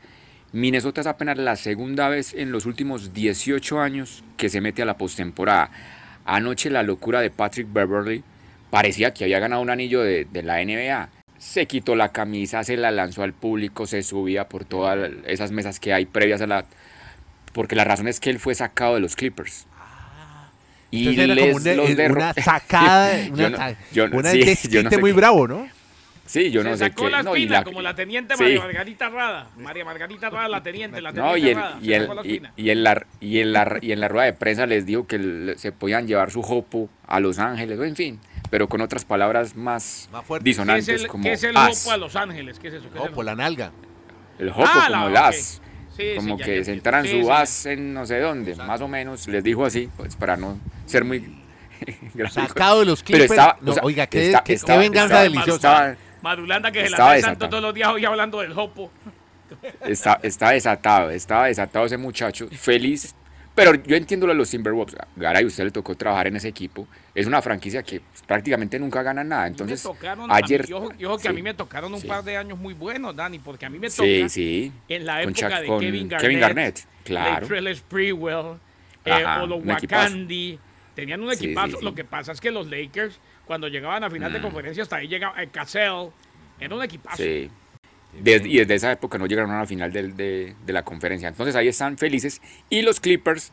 Minnesota 0.53 1.03
es 1.03 1.07
apenas 1.07 1.39
la 1.39 1.57
segunda 1.57 2.09
vez 2.09 2.35
en 2.35 2.51
los 2.51 2.67
últimos 2.67 3.13
18 3.15 3.81
años 3.81 4.25
que 4.37 4.49
se 4.49 4.61
mete 4.61 4.83
a 4.83 4.87
la 4.87 4.97
postemporada. 4.99 5.71
Anoche 6.25 6.71
la 6.71 6.83
locura 6.83 7.21
de 7.21 7.31
Patrick 7.31 7.67
Beverly 7.73 8.23
parecía 8.71 9.13
que 9.13 9.25
había 9.25 9.39
ganado 9.39 9.61
un 9.63 9.71
anillo 9.71 10.01
de, 10.03 10.25
de 10.25 10.43
la 10.43 10.63
NBA. 10.65 11.09
Se 11.39 11.67
quitó 11.67 11.97
la 11.97 12.11
camisa, 12.13 12.63
se 12.65 12.77
la 12.77 12.91
lanzó 12.91 13.23
al 13.25 13.33
público, 13.33 13.87
se 13.87 14.03
subía 14.03 14.49
por 14.49 14.65
todas 14.65 15.11
esas 15.27 15.51
mesas 15.51 15.81
que 15.81 15.93
hay 15.93 16.07
previas 16.07 16.41
a 16.41 16.47
la... 16.47 16.65
Porque 17.53 17.75
la 17.75 17.85
razón 17.85 18.07
es 18.09 18.21
que 18.21 18.31
él 18.31 18.39
fue 18.39 18.55
sacado 18.55 18.95
de 18.95 19.01
los 19.01 19.17
Clippers. 19.17 19.67
Y 20.91 21.09
Entonces 21.09 21.25
era 21.25 21.35
como 21.43 21.57
una, 21.57 21.75
los 21.75 21.91
derro- 21.91 22.13
una 22.17 22.33
sacada, 22.35 23.11
una, 23.31 23.37
Yo 23.37 23.51
no- 23.51 23.59
yo 23.93 24.09
no- 24.09 24.17
una 24.19 24.31
sí, 24.31 24.41
yo 24.41 24.47
desquite 24.47 24.83
no 24.85 24.91
sé 24.91 24.99
muy 24.99 25.11
qué- 25.11 25.17
bravo, 25.17 25.49
¿no? 25.49 25.67
Sí, 26.33 26.51
yo 26.51 26.63
se 26.63 26.71
no 26.71 26.77
sé 26.79 26.85
sacó 26.87 27.05
qué. 27.05 27.11
la 27.11 27.23
no, 27.23 27.35
la- 27.37 27.63
como 27.65 27.83
la 27.83 27.95
teniente 27.95 28.35
sí. 28.37 28.43
María 28.43 28.61
Margarita 28.61 29.09
Rada. 29.11 29.51
María 29.59 29.85
Margarita 29.85 30.31
Rada, 30.31 30.49
la 30.49 30.63
teniente, 30.63 31.03
la 31.03 31.13
teniente 31.13 31.31
No, 31.31 31.37
y, 31.37 31.51
el- 31.51 31.57
Rada. 31.57 31.79
y, 31.83 31.93
el- 31.93 32.09
y- 32.25 32.43
y 32.57 32.71
en 32.71 32.83
la, 32.85 33.07
y, 33.21 33.39
en 33.41 33.53
la, 33.53 33.79
y 33.83 33.93
en 33.93 34.01
la 34.01 34.09
rueda 34.09 34.25
de 34.25 34.33
prensa 34.33 34.65
les 34.67 34.87
dijo 34.87 35.07
que 35.07 35.55
se 35.59 35.73
podían 35.73 36.07
llevar 36.07 36.31
su 36.31 36.41
jopo 36.43 36.89
a 37.07 37.21
Los 37.21 37.39
Ángeles, 37.39 37.79
o 37.79 37.85
en 37.85 37.97
fin, 37.97 38.19
pero 38.49 38.67
con 38.69 38.81
otras 38.81 39.05
palabras 39.05 39.57
más, 39.57 40.09
Más 40.11 40.25
fuertes. 40.25 40.45
¿Qué 40.45 40.51
es 40.51 40.57
disonantes 40.57 41.03
el, 41.03 41.07
como 41.09 41.25
qué 41.25 41.33
es 41.33 41.45
el 41.45 41.55
as. 41.57 41.85
Hopo 41.87 41.93
a 41.93 41.97
Los 41.99 42.17
Ángeles? 42.17 42.59
¿Qué 42.59 42.69
es 42.69 42.75
eso? 42.75 42.89
¿Qué 42.91 42.99
es 42.99 43.05
el 43.05 43.11
por 43.11 43.25
la 43.27 43.35
nalga. 43.35 43.71
El 44.39 44.51
jopo 44.51 44.69
Ah, 44.73 44.87
como 44.89 45.05
la- 45.05 45.11
el 45.11 45.17
as. 45.19 45.37
Sí, 45.37 45.61
sí, 45.97 46.17
como 46.17 46.39
ya, 46.39 46.45
que 46.47 46.57
ya 46.59 46.65
se 46.65 46.73
entiendo. 46.73 46.73
enteran 46.73 47.05
Sí, 47.05 47.21
su 47.21 47.27
sí. 47.27 47.31
as 47.31 47.67
en 47.67 47.93
no 47.93 48.07
sé 48.07 48.19
dónde, 48.21 48.55
más 48.57 48.81
o 48.81 48.89
menos, 48.89 49.29
les 49.29 49.45
dijo 49.45 49.67
así, 49.67 49.91
pues 49.99 50.17
para 50.17 50.39
no 50.39 50.59
ser 50.87 51.05
muy. 51.05 51.43
Sacado 52.31 52.81
de 52.81 52.87
los 52.87 53.03
Pero 53.03 53.19
Clippers. 53.19 53.31
estaba- 53.33 53.59
no, 53.61 53.73
o 53.73 53.75
sea, 53.75 53.83
oiga, 53.85 54.07
qué, 54.07 54.27
está- 54.29 54.43
qué- 54.45 54.55
estaba- 54.55 54.81
qué 54.81 54.89
venganza 54.89 55.05
estaba- 55.05 55.23
deliciosa. 55.25 55.97
Madulanda 56.23 56.71
que 56.71 56.85
se 56.85 56.91
la 56.91 56.97
santo 56.97 57.15
desatado. 57.17 57.51
todos 57.51 57.63
los 57.63 57.75
días 57.75 57.89
hoy 57.91 58.05
hablando 58.05 58.41
del 58.41 58.53
Hopo. 58.59 58.91
Está, 59.87 60.19
está 60.23 60.51
desatado, 60.51 61.11
estaba 61.11 61.47
desatado 61.47 61.85
ese 61.87 61.97
muchacho, 61.99 62.49
feliz. 62.51 63.15
Pero 63.55 63.75
yo 63.75 63.97
entiendo 63.97 64.27
lo 64.27 64.33
de 64.33 64.39
los 64.39 64.49
Timberwolves. 64.49 64.97
Garay, 65.15 65.45
usted 65.45 65.65
le 65.65 65.71
tocó 65.71 65.95
trabajar 65.95 66.27
en 66.29 66.37
ese 66.37 66.49
equipo. 66.49 66.89
Es 67.15 67.27
una 67.27 67.43
franquicia 67.43 67.83
que 67.83 68.01
prácticamente 68.27 68.79
nunca 68.79 69.03
gana 69.03 69.23
nada. 69.23 69.47
Entonces, 69.47 69.83
tocaron, 69.83 70.27
mí- 70.29 70.35
ayer. 70.35 70.67
yo, 70.67 70.91
yo 70.95 71.19
que 71.19 71.29
a 71.29 71.33
mí 71.35 71.43
me 71.43 71.53
tocaron 71.53 71.93
un 71.93 72.01
sí. 72.01 72.07
par 72.07 72.25
de 72.25 72.39
años 72.39 72.59
muy 72.59 72.73
buenos, 72.73 73.15
Dani, 73.15 73.41
porque 73.41 73.67
a 73.67 73.69
mí 73.69 73.79
me 73.79 73.91
toca 73.91 74.05
Sí, 74.05 74.27
sí. 74.31 74.73
en 74.89 75.05
la 75.05 75.21
época 75.23 75.35
Chuck- 75.51 75.61
de 75.61 75.67
Kevin 75.81 76.09
Garnett, 76.09 76.21
Kevin 76.23 76.41
Garnett, 76.41 76.87
claro. 77.05 77.47
Sprewell, 77.77 78.57
eh, 79.05 79.13
Ajá, 79.13 79.43
un. 79.45 80.59
Tenían 80.95 81.21
un 81.23 81.33
equipazo. 81.33 81.79
Lo 81.83 81.95
que 81.95 82.05
pasa 82.05 82.33
es 82.33 82.41
que 82.41 82.51
los 82.51 82.69
Lakers, 82.71 83.19
cuando 83.47 83.69
llegaban 83.69 84.05
a 84.05 84.11
final 84.11 84.33
de 84.33 84.39
Mm. 84.39 84.43
conferencia, 84.43 84.83
hasta 84.83 84.97
ahí 84.97 85.09
llegaba 85.09 85.43
eh, 85.43 85.49
Cassell. 85.51 86.09
Era 86.61 86.75
un 86.75 86.83
equipazo. 86.83 87.17
Sí. 87.23 87.51
Desde- 88.21 88.49
y 88.49 88.59
desde 88.59 88.75
esa 88.75 88.93
época 88.93 89.19
no 89.19 89.27
llegaron 89.27 89.51
a 89.51 89.59
la 89.61 89.67
final 89.67 89.93
del- 89.93 90.17
de, 90.17 90.55
de 90.65 90.73
la 90.73 90.85
conferencia. 90.85 91.29
Entonces 91.29 91.57
ahí 91.57 91.69
están 91.69 91.97
felices. 91.99 92.41
Y 92.69 92.83
los 92.83 93.01
Clippers, 93.01 93.53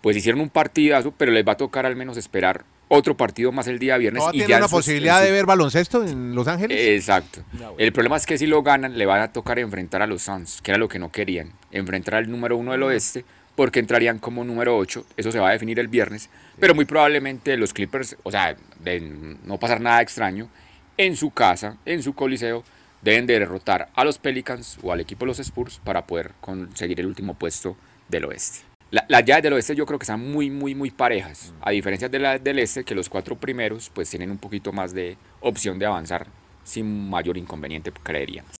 pues 0.00 0.16
hicieron 0.16 0.40
un 0.40 0.48
partidazo, 0.50 1.12
pero 1.16 1.32
les 1.32 1.46
va 1.46 1.52
a 1.52 1.56
tocar 1.56 1.84
al 1.84 1.96
menos 1.96 2.16
esperar 2.16 2.64
otro 2.90 3.16
partido 3.16 3.52
más 3.52 3.66
el 3.66 3.78
día 3.78 3.98
viernes. 3.98 4.22
¿No 4.24 4.32
y 4.32 4.46
ya 4.46 4.58
en 4.58 4.66
posibilidad 4.68 5.18
su- 5.18 5.24
de 5.26 5.32
ver 5.32 5.44
baloncesto 5.46 6.04
en 6.06 6.34
Los 6.34 6.46
Ángeles? 6.48 6.78
Exacto. 6.80 7.42
El 7.76 7.92
problema 7.92 8.16
es 8.16 8.24
que 8.24 8.38
si 8.38 8.46
lo 8.46 8.62
ganan, 8.62 8.96
le 8.96 9.04
van 9.04 9.20
a 9.20 9.32
tocar 9.32 9.58
enfrentar 9.58 10.00
a 10.00 10.06
los 10.06 10.22
Suns, 10.22 10.62
que 10.62 10.70
era 10.70 10.78
lo 10.78 10.88
que 10.88 10.98
no 10.98 11.10
querían. 11.12 11.52
Enfrentar 11.70 12.14
al 12.14 12.30
número 12.30 12.56
uno 12.56 12.72
del 12.72 12.82
oeste, 12.84 13.24
porque 13.58 13.80
entrarían 13.80 14.20
como 14.20 14.44
número 14.44 14.76
8. 14.76 15.04
Eso 15.16 15.32
se 15.32 15.40
va 15.40 15.48
a 15.48 15.52
definir 15.52 15.80
el 15.80 15.88
viernes. 15.88 16.30
Pero 16.60 16.76
muy 16.76 16.84
probablemente 16.84 17.56
los 17.56 17.72
Clippers, 17.74 18.16
o 18.22 18.30
sea, 18.30 18.56
de 18.78 19.00
no 19.00 19.58
pasar 19.58 19.80
nada 19.80 20.00
extraño, 20.00 20.48
en 20.96 21.16
su 21.16 21.32
casa, 21.32 21.76
en 21.84 22.04
su 22.04 22.14
coliseo, 22.14 22.62
deben 23.02 23.26
de 23.26 23.36
derrotar 23.40 23.88
a 23.96 24.04
los 24.04 24.18
Pelicans 24.18 24.78
o 24.80 24.92
al 24.92 25.00
equipo 25.00 25.24
de 25.24 25.30
los 25.30 25.40
Spurs 25.40 25.80
para 25.82 26.06
poder 26.06 26.34
conseguir 26.40 27.00
el 27.00 27.06
último 27.06 27.34
puesto 27.34 27.76
del 28.08 28.26
oeste. 28.26 28.60
La- 28.92 29.04
Las 29.08 29.24
llaves 29.24 29.42
del 29.42 29.54
oeste 29.54 29.74
yo 29.74 29.86
creo 29.86 29.98
que 29.98 30.04
están 30.04 30.20
muy, 30.20 30.50
muy, 30.50 30.76
muy 30.76 30.92
parejas. 30.92 31.52
A 31.60 31.72
diferencia 31.72 32.08
de 32.08 32.20
las 32.20 32.44
del 32.44 32.60
este, 32.60 32.84
que 32.84 32.94
los 32.94 33.08
cuatro 33.08 33.34
primeros 33.34 33.90
pues 33.92 34.08
tienen 34.08 34.30
un 34.30 34.38
poquito 34.38 34.72
más 34.72 34.94
de 34.94 35.16
opción 35.40 35.80
de 35.80 35.86
avanzar 35.86 36.28
sin 36.62 37.10
mayor 37.10 37.36
inconveniente, 37.36 37.90
creeríamos. 38.04 38.57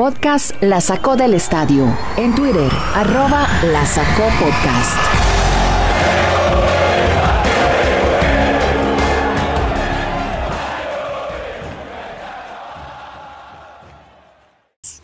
Podcast 0.00 0.62
La 0.62 0.80
Sacó 0.80 1.14
del 1.14 1.34
Estadio. 1.34 1.84
En 2.16 2.34
Twitter, 2.34 2.70
arroba 2.94 3.46
La 3.64 3.84
Sacó 3.84 4.22
Podcast. 4.40 4.96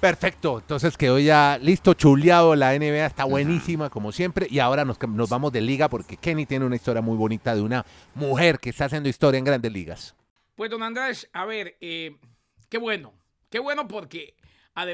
Perfecto, 0.00 0.60
entonces 0.60 0.96
quedó 0.96 1.18
ya 1.18 1.58
listo, 1.60 1.92
chuleado, 1.92 2.56
la 2.56 2.72
NBA 2.72 3.04
está 3.04 3.24
buenísima 3.24 3.90
como 3.90 4.12
siempre 4.12 4.46
y 4.48 4.60
ahora 4.60 4.86
nos, 4.86 4.98
nos 5.06 5.28
vamos 5.28 5.52
de 5.52 5.60
liga 5.60 5.90
porque 5.90 6.16
Kenny 6.16 6.46
tiene 6.46 6.64
una 6.64 6.76
historia 6.76 7.02
muy 7.02 7.18
bonita 7.18 7.54
de 7.54 7.60
una 7.60 7.84
mujer 8.14 8.58
que 8.58 8.70
está 8.70 8.86
haciendo 8.86 9.10
historia 9.10 9.36
en 9.36 9.44
grandes 9.44 9.70
ligas. 9.70 10.16
Pues, 10.54 10.70
don 10.70 10.82
Andrés, 10.82 11.28
a 11.34 11.44
ver, 11.44 11.76
eh, 11.82 12.16
qué 12.70 12.78
bueno. 12.78 13.12
Qué 13.50 13.60
bueno 13.60 13.86
porque 13.86 14.34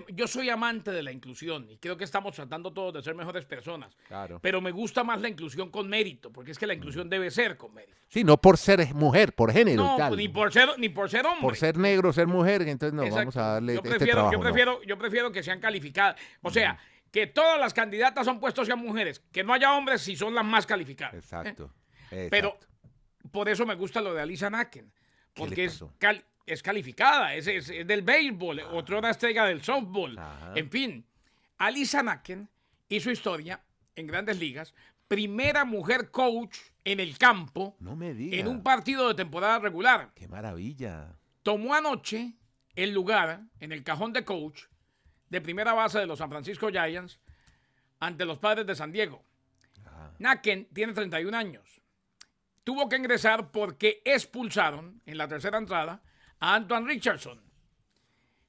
yo 0.08 0.26
soy 0.28 0.48
amante 0.48 0.92
de 0.92 1.02
la 1.02 1.10
inclusión 1.10 1.68
y 1.68 1.76
creo 1.78 1.96
que 1.96 2.04
estamos 2.04 2.34
tratando 2.36 2.72
todos 2.72 2.94
de 2.94 3.02
ser 3.02 3.14
mejores 3.14 3.44
personas. 3.46 3.96
Claro. 4.06 4.38
Pero 4.40 4.60
me 4.60 4.70
gusta 4.70 5.02
más 5.02 5.20
la 5.20 5.28
inclusión 5.28 5.70
con 5.70 5.88
mérito, 5.88 6.30
porque 6.32 6.52
es 6.52 6.58
que 6.58 6.66
la 6.66 6.74
inclusión 6.74 7.10
debe 7.10 7.30
ser 7.30 7.56
con 7.56 7.74
mérito. 7.74 7.98
Sí, 8.08 8.22
no 8.22 8.36
por 8.36 8.58
ser 8.58 8.94
mujer, 8.94 9.34
por 9.34 9.52
género 9.52 9.82
No, 9.82 9.94
y 9.94 9.98
tal. 9.98 10.16
ni 10.16 10.28
por 10.28 10.52
ser, 10.52 10.68
ni 10.78 10.88
por 10.88 11.10
ser 11.10 11.26
hombre. 11.26 11.40
Por 11.40 11.56
ser 11.56 11.76
negro, 11.78 12.12
ser 12.12 12.26
mujer, 12.28 12.62
entonces 12.62 12.94
no, 12.94 13.02
Exacto. 13.02 13.18
vamos 13.20 13.36
a 13.36 13.42
darle 13.54 13.74
yo 13.74 13.78
este 13.78 13.88
prefiero, 13.90 14.12
trabajo. 14.12 14.32
yo 14.32 14.38
no. 14.38 14.44
prefiero, 14.44 14.82
yo 14.84 14.98
prefiero 14.98 15.32
que 15.32 15.42
sean 15.42 15.58
calificadas. 15.58 16.20
O 16.42 16.50
sea, 16.50 16.78
que 17.10 17.26
todas 17.26 17.58
las 17.58 17.74
candidatas 17.74 18.24
son 18.24 18.38
puestos 18.38 18.66
sean 18.66 18.78
mujeres, 18.78 19.20
que 19.32 19.42
no 19.42 19.52
haya 19.52 19.72
hombres 19.74 20.00
si 20.02 20.14
son 20.16 20.34
las 20.34 20.44
más 20.44 20.64
calificadas. 20.64 21.14
Exacto. 21.14 21.72
¿eh? 22.10 22.28
Pero 22.30 22.48
exacto. 22.50 22.66
por 23.32 23.48
eso 23.48 23.66
me 23.66 23.74
gusta 23.74 24.00
lo 24.00 24.14
de 24.14 24.22
Alisa 24.22 24.48
Naken, 24.48 24.92
¿Qué 25.34 25.42
le 25.42 25.46
porque 25.48 25.64
es, 25.64 25.84
cal- 25.98 26.24
es 26.46 26.62
calificada, 26.62 27.34
es, 27.34 27.46
es- 27.46 27.68
es 27.70 27.86
del 27.86 28.02
béisbol, 28.02 28.60
otra 28.72 28.98
una 28.98 29.10
estrella 29.10 29.44
del 29.44 29.62
softball. 29.62 30.18
Ajá. 30.18 30.52
En 30.56 30.70
fin, 30.70 31.06
Alisa 31.58 32.02
Naken 32.02 32.48
hizo 32.88 33.10
historia 33.10 33.62
en 33.94 34.06
grandes 34.06 34.38
ligas, 34.38 34.74
primera 35.08 35.64
mujer 35.64 36.10
coach 36.10 36.56
en 36.84 36.98
el 37.00 37.16
campo 37.18 37.76
No 37.80 37.94
me 37.96 38.14
diga. 38.14 38.36
en 38.36 38.48
un 38.48 38.62
partido 38.62 39.08
de 39.08 39.14
temporada 39.14 39.58
regular. 39.58 40.12
Qué 40.14 40.26
maravilla. 40.28 41.16
tomó 41.42 41.74
anoche 41.74 42.32
el 42.74 42.90
lugar 42.92 43.42
en 43.60 43.72
el 43.72 43.84
cajón 43.84 44.12
de 44.12 44.24
coach 44.24 44.62
de 45.28 45.40
primera 45.40 45.72
base 45.74 45.98
de 45.98 46.06
los 46.06 46.18
San 46.18 46.30
Francisco 46.30 46.68
Giants 46.70 47.20
ante 48.00 48.24
los 48.24 48.38
padres 48.38 48.66
de 48.66 48.74
San 48.74 48.90
Diego. 48.92 49.22
Naken 50.18 50.68
tiene 50.72 50.92
31 50.92 51.36
años. 51.36 51.80
Tuvo 52.64 52.88
que 52.88 52.96
ingresar 52.96 53.50
porque 53.50 54.02
expulsaron 54.04 55.00
en 55.06 55.18
la 55.18 55.26
tercera 55.28 55.58
entrada 55.58 56.02
Antoine 56.42 56.88
Richardson. 56.88 57.40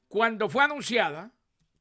Cuando 0.07 0.49
fue 0.49 0.63
anunciada 0.63 1.31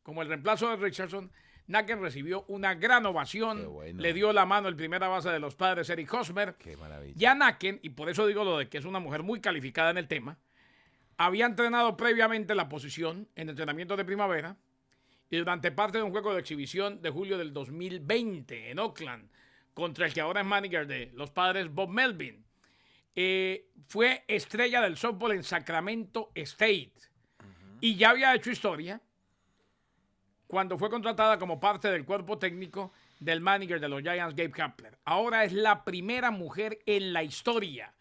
como 0.03 0.21
el 0.21 0.29
reemplazo 0.29 0.69
de 0.69 0.77
Richardson, 0.77 1.33
Naken 1.69 2.03
recibió 2.03 2.45
una 2.49 2.75
gran 2.75 3.07
ovación. 3.07 3.73
Bueno. 3.73 4.01
Le 4.01 4.13
dio 4.13 4.33
la 4.35 4.45
mano 4.45 4.69
el 4.69 4.77
primera 4.77 5.09
base 5.09 5.31
de 5.31 5.39
los 5.39 5.55
padres, 5.55 5.89
Eric 5.89 6.13
Hosmer. 6.13 6.57
Qué 6.59 6.77
maravilla. 6.77 7.15
Ya 7.17 7.35
Naken, 7.35 7.81
y 7.83 7.91
por 7.91 8.11
eso 8.11 8.27
digo 8.27 8.45
lo 8.45 8.59
de 8.59 8.69
que 8.69 8.77
es 8.77 8.85
una 8.85 8.99
mujer 8.99 9.23
muy 9.23 9.41
calificada 9.41 9.91
en 9.91 9.97
el 9.97 10.07
tema, 10.07 10.39
había 11.17 11.47
entrenado 11.47 11.97
previamente 11.97 12.55
la 12.55 12.69
posición 12.69 13.29
en 13.35 13.49
entrenamiento 13.49 13.97
de 13.97 14.05
primavera 14.05 14.57
y 15.31 15.39
durante 15.39 15.73
parte 15.73 15.97
de 15.97 16.05
un 16.05 16.11
juego 16.11 16.35
de 16.35 16.41
exhibición 16.41 17.01
de 17.01 17.09
julio 17.09 17.39
del 17.39 17.55
2020 17.55 18.71
en 18.71 18.79
Oakland 18.79 19.31
contra 19.73 20.05
el 20.05 20.13
que 20.13 20.21
ahora 20.21 20.43
es 20.43 20.47
manager 20.47 20.87
de 20.87 21.11
los 21.15 21.31
padres 21.31 21.73
Bob 21.73 21.89
Melvin. 21.89 22.45
Eh, 23.15 23.69
fue 23.87 24.25
estrella 24.27 24.81
del 24.81 24.97
softball 24.97 25.33
en 25.33 25.43
Sacramento 25.43 26.31
State 26.35 26.93
y 27.81 27.97
ya 27.97 28.11
había 28.11 28.35
hecho 28.35 28.51
historia 28.51 29.01
cuando 30.47 30.79
fue 30.79 30.89
contratada 30.89 31.39
como 31.39 31.61
parte 31.61 31.89
del 31.89 32.05
cuerpo 32.05 32.39
técnico 32.39 32.93
del 33.21 33.41
manager 33.41 33.81
de 33.81 33.89
los 33.89 34.03
Giants, 34.03 34.35
Gabe 34.35 34.51
Kapler. 34.51 34.99
Ahora 35.05 35.45
es 35.45 35.53
la 35.53 35.85
primera 35.85 36.31
mujer 36.31 36.79
en 36.87 37.13
la 37.13 37.23
historia 37.23 37.95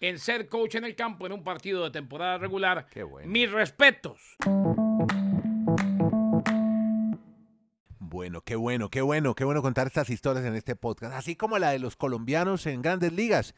en 0.00 0.18
ser 0.18 0.48
coach 0.48 0.74
en 0.74 0.84
el 0.84 0.94
campo 0.94 1.26
en 1.26 1.32
un 1.32 1.42
partido 1.42 1.84
de 1.84 1.90
temporada 1.90 2.38
regular. 2.38 2.86
Qué 2.90 3.02
bueno. 3.02 3.30
Mis 3.30 3.50
respetos. 3.50 4.36
Bueno, 7.98 8.42
qué 8.42 8.54
bueno, 8.56 8.90
qué 8.90 9.00
bueno, 9.00 9.34
qué 9.34 9.44
bueno 9.44 9.62
contar 9.62 9.86
estas 9.86 10.10
historias 10.10 10.44
en 10.44 10.54
este 10.54 10.76
podcast, 10.76 11.14
así 11.14 11.36
como 11.36 11.58
la 11.58 11.70
de 11.70 11.78
los 11.78 11.96
colombianos 11.96 12.66
en 12.66 12.82
grandes 12.82 13.12
ligas. 13.12 13.54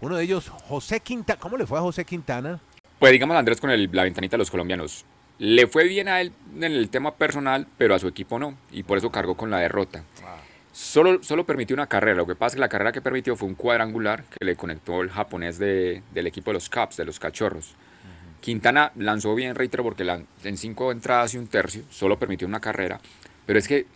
Uno 0.00 0.16
de 0.16 0.24
ellos, 0.24 0.48
José 0.48 1.00
Quintana. 1.00 1.38
¿Cómo 1.40 1.56
le 1.56 1.66
fue 1.66 1.78
a 1.78 1.82
José 1.82 2.04
Quintana? 2.04 2.60
Pues 2.98 3.12
digamos 3.12 3.36
Andrés 3.36 3.60
con 3.60 3.70
el- 3.70 3.88
la 3.92 4.04
ventanita 4.04 4.36
de 4.36 4.38
los 4.38 4.50
colombianos. 4.50 5.04
Le 5.38 5.66
fue 5.66 5.84
bien 5.88 6.08
a 6.08 6.20
él 6.20 6.32
en 6.56 6.64
el 6.64 6.90
tema 6.90 7.14
personal, 7.14 7.66
pero 7.78 7.94
a 7.94 7.98
su 7.98 8.08
equipo 8.08 8.38
no. 8.38 8.56
Y 8.70 8.82
por 8.82 8.98
eso 8.98 9.10
cargó 9.10 9.36
con 9.36 9.50
la 9.50 9.58
derrota. 9.58 10.04
Solo, 10.72 11.22
solo 11.22 11.44
permitió 11.44 11.74
una 11.74 11.86
carrera. 11.86 12.16
Lo 12.16 12.26
que 12.26 12.34
pasa 12.34 12.48
es 12.48 12.54
que 12.56 12.60
la 12.60 12.68
carrera 12.68 12.92
que 12.92 13.00
permitió 13.00 13.36
fue 13.36 13.48
un 13.48 13.54
cuadrangular 13.54 14.24
que 14.24 14.44
le 14.44 14.54
conectó 14.56 15.00
el 15.02 15.10
japonés 15.10 15.58
de- 15.58 16.02
del 16.12 16.26
equipo 16.26 16.50
de 16.50 16.54
los 16.54 16.68
Caps, 16.68 16.96
de 16.98 17.04
los 17.04 17.18
cachorros. 17.18 17.74
Quintana 18.40 18.92
lanzó 18.96 19.34
bien, 19.34 19.54
reitero, 19.54 19.82
porque 19.82 20.02
en 20.44 20.56
cinco 20.56 20.92
entradas 20.92 21.34
y 21.34 21.38
un 21.38 21.46
tercio 21.48 21.82
solo 21.90 22.18
permitió 22.18 22.46
una 22.48 22.60
carrera. 22.60 23.00
Pero 23.46 23.58
es 23.58 23.66
que 23.68 23.86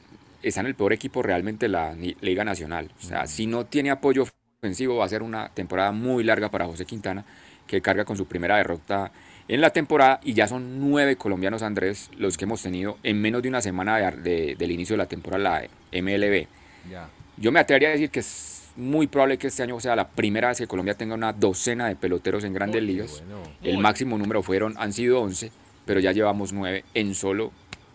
está 0.42 0.61
en 0.61 0.66
el 0.66 0.75
peor 0.75 0.92
equipo 0.92 1.23
realmente 1.23 1.66
de 1.66 1.70
la 1.70 1.94
Liga 1.94 2.44
Nacional. 2.44 2.90
O 2.99 3.02
sea, 3.02 3.26
si 3.26 3.46
no 3.46 3.64
tiene 3.64 3.90
apoyo 3.90 4.26
ofensivo, 4.64 4.97
va 4.97 5.04
a 5.04 5.09
ser 5.09 5.23
una 5.23 5.49
temporada 5.50 5.92
muy 5.92 6.25
larga 6.25 6.50
para 6.50 6.64
José 6.66 6.87
Quintana, 6.87 7.25
que 7.66 7.83
carga 7.83 8.04
con 8.04 8.16
su 8.16 8.26
primera 8.26 8.56
derrota 8.56 9.12
en 9.47 9.61
la 9.61 9.71
temporada. 9.71 10.21
Y 10.25 10.33
ya 10.33 10.49
son 10.49 10.80
nueve 10.80 11.16
colombianos, 11.16 11.62
Andrés, 11.62 12.11
los 12.16 12.37
que 12.38 12.44
hemos 12.44 12.62
tenido 12.62 12.97
en 13.02 13.21
menos 13.21 13.42
de 13.42 13.49
una 13.50 13.61
semana 13.61 13.99
de- 13.99 14.11
de- 14.23 14.54
del 14.56 14.71
inicio 14.71 14.94
de 14.94 14.99
la 14.99 15.06
temporada 15.06 15.42
la 15.42 15.68
MLB. 15.92 16.47
Ya. 16.90 17.09
Yo 17.37 17.52
me 17.52 17.61
atrevería 17.61 17.88
a 17.88 17.92
decir 17.92 18.11
que 18.11 18.21
es 18.21 18.62
muy 18.76 19.06
probable 19.06 19.37
que 19.38 19.49
este 19.49 19.62
año 19.62 19.78
sea 19.80 19.94
la 19.97 20.09
primera 20.09 20.49
vez 20.49 20.59
que 20.59 20.66
Colombia 20.66 20.94
tenga 20.94 21.14
una 21.14 21.33
docena 21.33 21.88
de 21.88 21.97
peloteros 21.97 22.42
en 22.44 22.54
grandes 22.54 22.80
Uy, 22.80 22.87
ligas. 22.88 23.23
bueno. 23.26 23.42
El 23.62 23.78
máximo 23.78 24.16
número 24.18 24.42
fueron, 24.42 24.75
han 24.78 24.92
sido 24.92 25.21
11, 25.21 25.52
pero 25.85 26.00
ya 26.00 26.12
llevamos 26.12 26.52
9 26.52 26.85
en 26.94 27.14
solo 27.14 27.52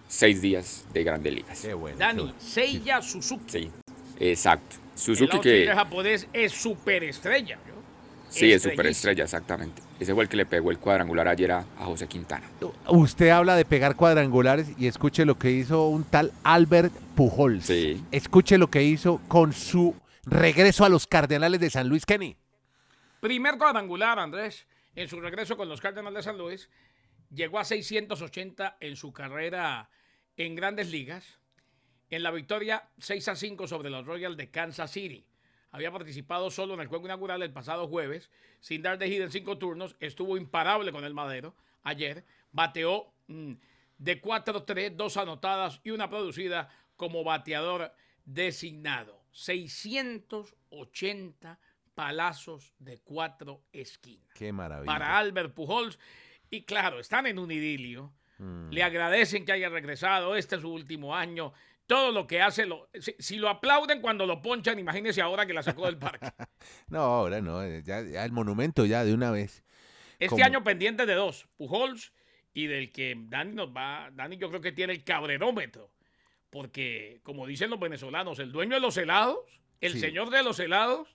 6 0.08 0.42
días 0.42 0.86
de 0.94 1.04
grandes 1.04 1.34
ligas. 1.34 1.62
Qué 1.62 1.74
bueno. 1.74 1.98
Dani, 1.98 2.34
Seiya 2.40 3.02
Suzuki. 3.02 3.44
Sí, 3.48 3.72
exacto. 4.20 4.76
el 4.94 5.00
Suzuki 5.00 5.40
que 5.40 5.68
japonés 5.68 6.28
es 6.34 6.52
superestrella. 6.52 7.56
¿no? 7.56 7.80
sí 8.30 8.52
es 8.52 8.62
superestrella, 8.62 9.24
exactamente. 9.24 9.82
Ese 10.00 10.14
fue 10.14 10.24
el 10.24 10.30
que 10.30 10.38
le 10.38 10.46
pegó 10.46 10.72
el 10.72 10.78
cuadrangular 10.78 11.28
ayer 11.28 11.52
a, 11.52 11.60
a 11.78 11.86
José 11.86 12.08
Quintana. 12.08 12.48
Usted 12.88 13.30
habla 13.30 13.56
de 13.56 13.66
pegar 13.66 13.96
cuadrangulares 13.96 14.68
y 14.78 14.88
escuche 14.88 15.26
lo 15.26 15.38
que 15.38 15.52
hizo 15.52 15.88
un 15.88 16.04
tal 16.04 16.32
Albert 16.44 16.94
Pujols. 17.16 17.66
Sí. 17.66 18.04
Escuche 18.12 18.58
lo 18.58 18.70
que 18.70 18.84
hizo 18.84 19.20
con 19.28 19.54
su 19.54 19.96
regreso 20.26 20.86
a 20.86 20.90
los 20.90 21.08
Cardenales 21.08 21.60
de 21.60 21.70
San 21.70 21.90
Luis 21.90 22.06
Kenny. 22.06 22.38
Primer 23.20 23.58
cuadrangular, 23.58 24.20
Andrés, 24.20 24.66
en 24.96 25.08
su 25.10 25.20
regreso 25.20 25.58
con 25.58 25.68
los 25.68 25.82
Cardinals 25.82 26.16
de 26.16 26.24
San 26.24 26.38
Luis. 26.38 26.70
Llegó 27.32 27.60
a 27.60 27.66
680 27.66 28.78
en 28.80 28.96
su 28.96 29.12
carrera 29.12 29.90
en 30.38 30.56
grandes 30.56 30.90
ligas. 30.90 31.40
En 32.10 32.24
la 32.24 32.32
victoria 32.32 32.90
6 32.98 33.28
a 33.28 33.36
5 33.36 33.68
sobre 33.68 33.90
los 33.90 34.06
Royals 34.06 34.38
de 34.38 34.50
Kansas 34.50 34.92
City. 34.92 35.26
Había 35.72 35.92
participado 35.92 36.50
solo 36.50 36.74
en 36.74 36.80
el 36.80 36.88
juego 36.88 37.06
inaugural 37.06 37.44
el 37.44 37.54
pasado 37.54 37.88
jueves, 37.88 38.32
sin 38.60 38.82
dar 38.82 38.98
de 38.98 39.08
hit 39.08 39.22
en 39.22 39.32
cinco 39.32 39.60
turnos. 39.60 39.96
Estuvo 40.00 40.36
imparable 40.36 40.92
con 40.92 41.04
el 41.04 41.14
madero 41.14 41.56
ayer. 41.84 42.26
Bateó 42.52 43.14
mm, 43.28 43.54
de 44.00 44.22
4-3, 44.22 44.96
dos 44.96 45.18
anotadas 45.18 45.80
y 45.84 45.92
una 45.92 46.10
producida 46.10 46.70
como 46.96 47.24
bateador 47.24 47.94
designado. 48.26 49.22
680 49.32 51.60
palazos 51.94 52.74
de 52.80 52.98
cuatro 53.00 53.62
esquinas 53.72 54.34
Qué 54.34 54.52
maravilla. 54.52 54.92
para 54.92 55.16
Albert 55.18 55.54
Pujols. 55.54 56.00
Y 56.50 56.64
claro, 56.64 57.00
están 57.00 57.28
en 57.28 57.38
un 57.38 57.52
idilio. 57.52 58.12
Mm. 58.40 58.72
Le 58.72 58.82
agradecen 58.82 59.46
que 59.46 59.52
haya 59.52 59.70
regresado. 59.70 60.36
Este 60.36 60.56
es 60.56 60.62
su 60.62 60.74
último 60.74 61.16
año. 61.16 61.54
Todo 61.90 62.12
lo 62.12 62.28
que 62.28 62.40
hace, 62.40 62.68
lo, 62.68 62.88
si, 63.00 63.16
si 63.18 63.38
lo 63.38 63.50
aplauden 63.50 64.00
cuando 64.00 64.28
lo 64.28 64.44
ponchan, 64.44 64.78
imagínense 64.78 65.24
ahora 65.24 65.48
que 65.48 65.54
la 65.56 65.64
sacó 65.64 65.88
del 65.88 65.98
parque. 65.98 66.28
No, 66.88 67.00
ahora 67.00 67.42
no, 67.42 67.64
eh, 67.64 67.82
ya, 67.84 68.04
ya 68.04 68.24
el 68.26 68.32
monumento 68.32 68.86
ya 68.86 69.04
de 69.04 69.12
una 69.12 69.32
vez. 69.32 69.64
Este 70.20 70.44
año 70.44 70.64
pendiente 70.64 71.08
de 71.08 71.16
dos, 71.16 71.48
Pujols 71.58 72.14
y 72.54 72.68
del 72.68 72.92
que 72.92 73.16
Dani 73.18 73.56
nos 73.56 73.70
va, 73.76 74.12
Dani 74.14 74.38
yo 74.38 74.50
creo 74.50 74.62
que 74.62 74.72
tiene 74.72 74.94
el 74.94 75.04
cabrerómetro, 75.04 75.90
porque 76.52 77.22
como 77.24 77.48
dicen 77.48 77.72
los 77.72 77.80
venezolanos, 77.80 78.38
el 78.38 78.52
dueño 78.52 78.76
de 78.76 78.82
los 78.82 78.96
helados, 78.98 79.40
el 79.82 79.94
Sí. 79.94 80.00
señor 80.00 80.30
de 80.30 80.44
los 80.44 80.60
helados, 80.60 81.08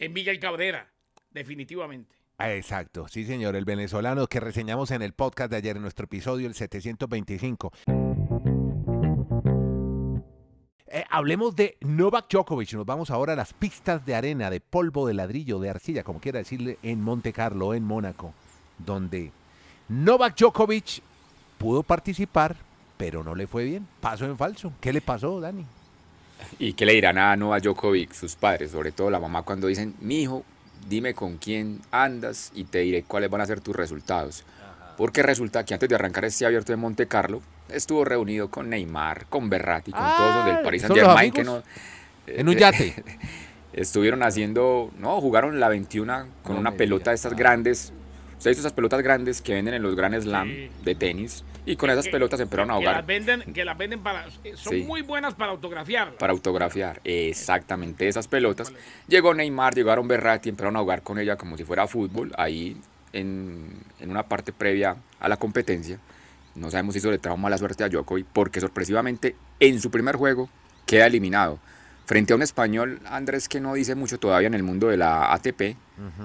es 0.00 0.10
Miguel 0.10 0.40
Cabrera, 0.40 0.90
definitivamente. 1.30 2.16
Ah, 2.38 2.52
Exacto, 2.52 3.06
sí 3.06 3.24
señor, 3.24 3.54
el 3.54 3.64
venezolano 3.64 4.26
que 4.26 4.40
reseñamos 4.40 4.90
en 4.90 5.02
el 5.02 5.12
podcast 5.12 5.50
de 5.52 5.58
ayer, 5.58 5.76
en 5.76 5.82
nuestro 5.82 6.06
episodio, 6.06 6.48
el 6.48 6.54
725. 6.54 7.70
Eh, 10.90 11.04
hablemos 11.10 11.54
de 11.54 11.76
Novak 11.82 12.30
Djokovic, 12.30 12.72
nos 12.72 12.86
vamos 12.86 13.10
ahora 13.10 13.34
a 13.34 13.36
las 13.36 13.52
pistas 13.52 14.06
de 14.06 14.14
arena, 14.14 14.48
de 14.48 14.60
polvo, 14.60 15.06
de 15.06 15.12
ladrillo, 15.12 15.58
de 15.58 15.68
arcilla, 15.68 16.02
como 16.02 16.18
quiera 16.18 16.38
decirle, 16.38 16.78
en 16.82 17.02
Monte 17.02 17.34
Carlo, 17.34 17.74
en 17.74 17.84
Mónaco, 17.84 18.32
donde 18.78 19.30
Novak 19.88 20.38
Djokovic 20.38 21.02
pudo 21.58 21.82
participar, 21.82 22.56
pero 22.96 23.22
no 23.22 23.34
le 23.34 23.46
fue 23.46 23.64
bien, 23.64 23.86
paso 24.00 24.24
en 24.24 24.38
falso. 24.38 24.72
¿Qué 24.80 24.94
le 24.94 25.02
pasó, 25.02 25.38
Dani? 25.40 25.66
¿Y 26.58 26.72
qué 26.72 26.86
le 26.86 26.94
dirán 26.94 27.18
a 27.18 27.36
Novak 27.36 27.64
Djokovic, 27.64 28.12
sus 28.14 28.34
padres, 28.34 28.70
sobre 28.70 28.90
todo 28.90 29.10
la 29.10 29.20
mamá, 29.20 29.42
cuando 29.42 29.66
dicen, 29.66 29.94
mi 30.00 30.22
hijo, 30.22 30.42
dime 30.88 31.12
con 31.12 31.36
quién 31.36 31.82
andas 31.90 32.50
y 32.54 32.64
te 32.64 32.78
diré 32.78 33.02
cuáles 33.02 33.28
van 33.28 33.42
a 33.42 33.46
ser 33.46 33.60
tus 33.60 33.76
resultados? 33.76 34.42
Porque 34.98 35.22
resulta 35.22 35.64
que 35.64 35.72
antes 35.72 35.88
de 35.88 35.94
arrancar 35.94 36.26
este 36.26 36.44
abierto 36.44 36.72
de 36.72 36.76
Monte 36.76 37.06
Carlo, 37.08 37.40
estuvo 37.70 38.04
reunido 38.04 38.50
con 38.50 38.68
Neymar, 38.68 39.24
con 39.30 39.48
Berratti, 39.48 39.92
con 39.92 40.00
todos 40.02 40.34
los 40.34 40.44
Ah, 40.44 40.46
del 40.48 40.58
Paris 40.62 40.82
¿son 40.82 40.88
Saint 40.88 41.00
los 41.02 41.08
Germain, 41.08 41.32
que 41.32 41.44
no, 41.44 41.52
amigos? 41.52 41.70
En 42.26 42.48
un 42.50 42.56
yate. 42.56 43.04
estuvieron 43.72 44.22
haciendo, 44.22 44.90
no, 44.98 45.20
jugaron 45.20 45.60
la 45.60 45.68
21 45.68 46.26
con 46.42 46.54
No 46.56 46.60
una 46.60 46.72
pelota 46.72 47.04
diga. 47.04 47.10
de 47.12 47.14
estas 47.16 47.34
grandes, 47.34 47.92
Usted 48.38 48.50
ha 48.50 48.52
visto 48.52 48.60
esas 48.60 48.72
pelotas 48.72 49.02
grandes 49.02 49.42
que 49.42 49.52
venden 49.54 49.74
en 49.74 49.82
los 49.82 49.96
Grand 49.96 50.14
Slam 50.22 50.46
Sí. 50.48 50.70
de 50.84 50.94
tenis 50.94 51.44
y 51.66 51.74
con 51.74 51.90
esas 51.90 52.04
Que- 52.04 52.12
pelotas 52.12 52.38
empezaron 52.38 52.70
a 52.70 52.78
Que 52.78 52.84
las 52.84 52.94
ahogar 52.94 53.04
venden, 53.06 53.42
que 53.52 53.64
las 53.64 53.76
venden 53.76 54.00
para. 54.00 54.26
eh, 54.44 54.52
Son 54.54 54.74
Sí. 54.74 54.82
muy 54.82 55.02
buenas 55.02 55.34
para 55.34 55.50
autografiar. 55.50 56.12
para 56.18 56.32
autografiar. 56.32 57.00
Exactamente 57.02 58.06
esas 58.06 58.28
pelotas. 58.28 58.72
Llegó 59.08 59.34
Neymar, 59.34 59.74
llegaron 59.74 60.06
Berratti, 60.06 60.50
empezaron 60.50 60.76
a 60.76 60.80
jugar 60.80 61.02
con 61.02 61.18
ella 61.18 61.34
como 61.36 61.56
si 61.56 61.64
fuera 61.64 61.88
fútbol 61.88 62.32
ahí 62.38 62.76
en, 63.12 63.66
en 64.00 64.10
una 64.10 64.24
parte 64.24 64.52
previa 64.52 64.96
a 65.20 65.28
la 65.28 65.36
competencia. 65.36 65.98
No 66.54 66.70
sabemos 66.70 66.94
si 66.94 66.98
eso 66.98 67.10
le 67.10 67.18
trajo 67.18 67.36
mala 67.36 67.58
suerte 67.58 67.84
a 67.84 67.88
Djokovic 67.88 68.26
porque 68.32 68.60
sorpresivamente 68.60 69.36
en 69.60 69.80
su 69.80 69.90
primer 69.90 70.16
juego 70.16 70.48
queda 70.86 71.06
eliminado. 71.06 71.58
Frente 72.06 72.32
a 72.32 72.36
un 72.36 72.42
español, 72.42 73.00
Andrés, 73.04 73.48
que 73.48 73.60
no 73.60 73.74
dice 73.74 73.94
mucho 73.94 74.18
todavía 74.18 74.48
en 74.48 74.54
el 74.54 74.62
mundo 74.62 74.88
de 74.88 74.96
la 74.96 75.32
ATP, 75.34 75.76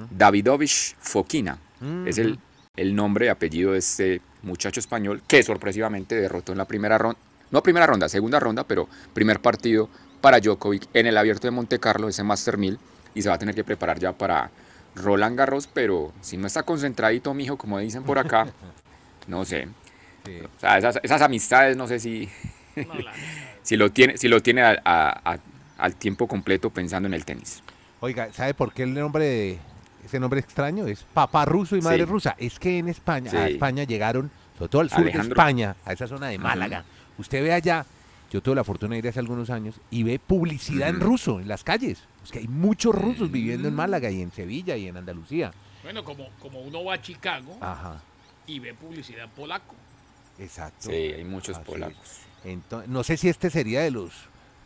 Davidovich 0.09 0.95
Fokina. 0.99 1.57
Es 2.05 2.17
el, 2.17 2.39
el 2.77 2.95
nombre 2.95 3.25
y 3.25 3.29
apellido 3.29 3.73
de 3.73 3.79
este 3.79 4.21
muchacho 4.43 4.79
español 4.79 5.21
que 5.27 5.43
sorpresivamente 5.43 6.15
derrotó 6.15 6.53
en 6.53 6.57
la 6.57 6.65
primera 6.65 6.97
ronda, 6.97 7.19
no 7.51 7.61
primera 7.61 7.85
ronda, 7.85 8.07
segunda 8.07 8.39
ronda, 8.39 8.63
pero 8.63 8.87
primer 9.13 9.41
partido 9.41 9.89
para 10.21 10.39
Djokovic 10.39 10.87
en 10.93 11.07
el 11.07 11.17
abierto 11.17 11.47
de 11.47 11.51
Monte 11.51 11.79
Carlo, 11.79 12.07
ese 12.07 12.23
Master 12.23 12.57
1000, 12.57 12.79
y 13.13 13.21
se 13.21 13.29
va 13.29 13.35
a 13.35 13.37
tener 13.37 13.53
que 13.53 13.65
preparar 13.65 13.99
ya 13.99 14.13
para 14.13 14.49
Roland 14.95 15.37
Garros, 15.37 15.67
pero 15.67 16.13
si 16.21 16.37
no 16.37 16.47
está 16.47 16.63
concentradito, 16.63 17.33
mijo, 17.33 17.57
como 17.57 17.79
dicen 17.79 18.03
por 18.03 18.19
acá, 18.19 18.47
no 19.27 19.45
sé. 19.45 19.67
Sí. 20.25 20.39
O 20.55 20.59
sea, 20.59 20.77
esas, 20.77 20.99
esas 21.03 21.21
amistades, 21.21 21.75
no 21.75 21.87
sé 21.87 21.99
si, 21.99 22.29
No, 22.75 22.93
la- 22.95 23.11
si 23.63 23.75
lo 23.77 23.91
tiene, 23.91 24.17
si 24.17 24.27
lo 24.27 24.41
tiene 24.41 24.61
a- 24.61 24.81
a- 24.85 25.33
a- 25.33 25.39
al 25.77 25.95
tiempo 25.95 26.27
completo 26.27 26.69
pensando 26.69 27.07
en 27.07 27.13
el 27.13 27.25
tenis. 27.25 27.61
Oiga, 27.99 28.31
¿sabe 28.33 28.53
por 28.53 28.73
qué 28.73 28.83
el 28.83 28.93
nombre 28.93 29.25
de 29.25 29.59
ese 30.05 30.19
nombre 30.19 30.39
extraño 30.39 30.85
es 30.87 31.03
papá 31.13 31.45
ruso 31.45 31.75
y 31.75 31.81
madre 31.81 31.99
Sí. 31.99 32.05
rusa? 32.05 32.35
Es 32.37 32.59
que 32.59 32.77
en 32.77 32.89
España, 32.89 33.31
a 33.31 33.47
Sí. 33.47 33.53
España 33.53 33.83
llegaron, 33.83 34.29
sobre 34.57 34.69
todo 34.69 34.81
al 34.81 34.89
sur 34.89 35.03
de. 35.03 35.11
España, 35.11 35.75
a 35.85 35.93
esa 35.93 36.07
zona 36.07 36.27
de 36.27 36.37
Málaga. 36.37 36.83
Usted 37.17 37.41
ve 37.43 37.53
allá, 37.53 37.85
yo 38.33 38.41
tuve 38.41 38.55
la 38.55 38.63
fortuna 38.63 38.93
de 38.95 38.99
ir 38.99 39.07
hace 39.07 39.19
algunos 39.19 39.51
años 39.51 39.75
y 39.91 40.01
ve 40.01 40.17
publicidad 40.17 40.89
en 40.89 40.99
ruso 40.99 41.39
en 41.39 41.47
las 41.47 41.63
calles. 41.63 41.99
Es 42.23 42.31
que 42.31 42.39
hay 42.39 42.47
muchos 42.47 42.95
rusos 42.95 43.31
viviendo 43.31 43.67
en 43.67 43.75
Málaga 43.75 44.09
y 44.09 44.23
en 44.23 44.31
Sevilla 44.31 44.75
y 44.75 44.87
en 44.87 44.97
Andalucía. 44.97 45.53
Bueno, 45.83 46.03
como, 46.03 46.27
como 46.39 46.59
uno 46.61 46.83
va 46.83 46.95
a 46.95 47.01
Chicago 47.01 47.55
Ajá, 47.61 48.01
y 48.47 48.57
ve 48.57 48.73
publicidad 48.73 49.29
polaco. 49.35 49.75
exacto. 50.39 50.89
Sí, 50.89 50.95
hay 50.95 51.23
muchos 51.23 51.57
Así 51.57 51.65
polacos. 51.65 51.97
es. 52.03 52.21
Entonces, 52.45 52.89
no 52.89 53.03
sé 53.03 53.17
si 53.17 53.29
este 53.29 53.51
sería 53.51 53.81
de 53.81 53.91
los 53.91 54.11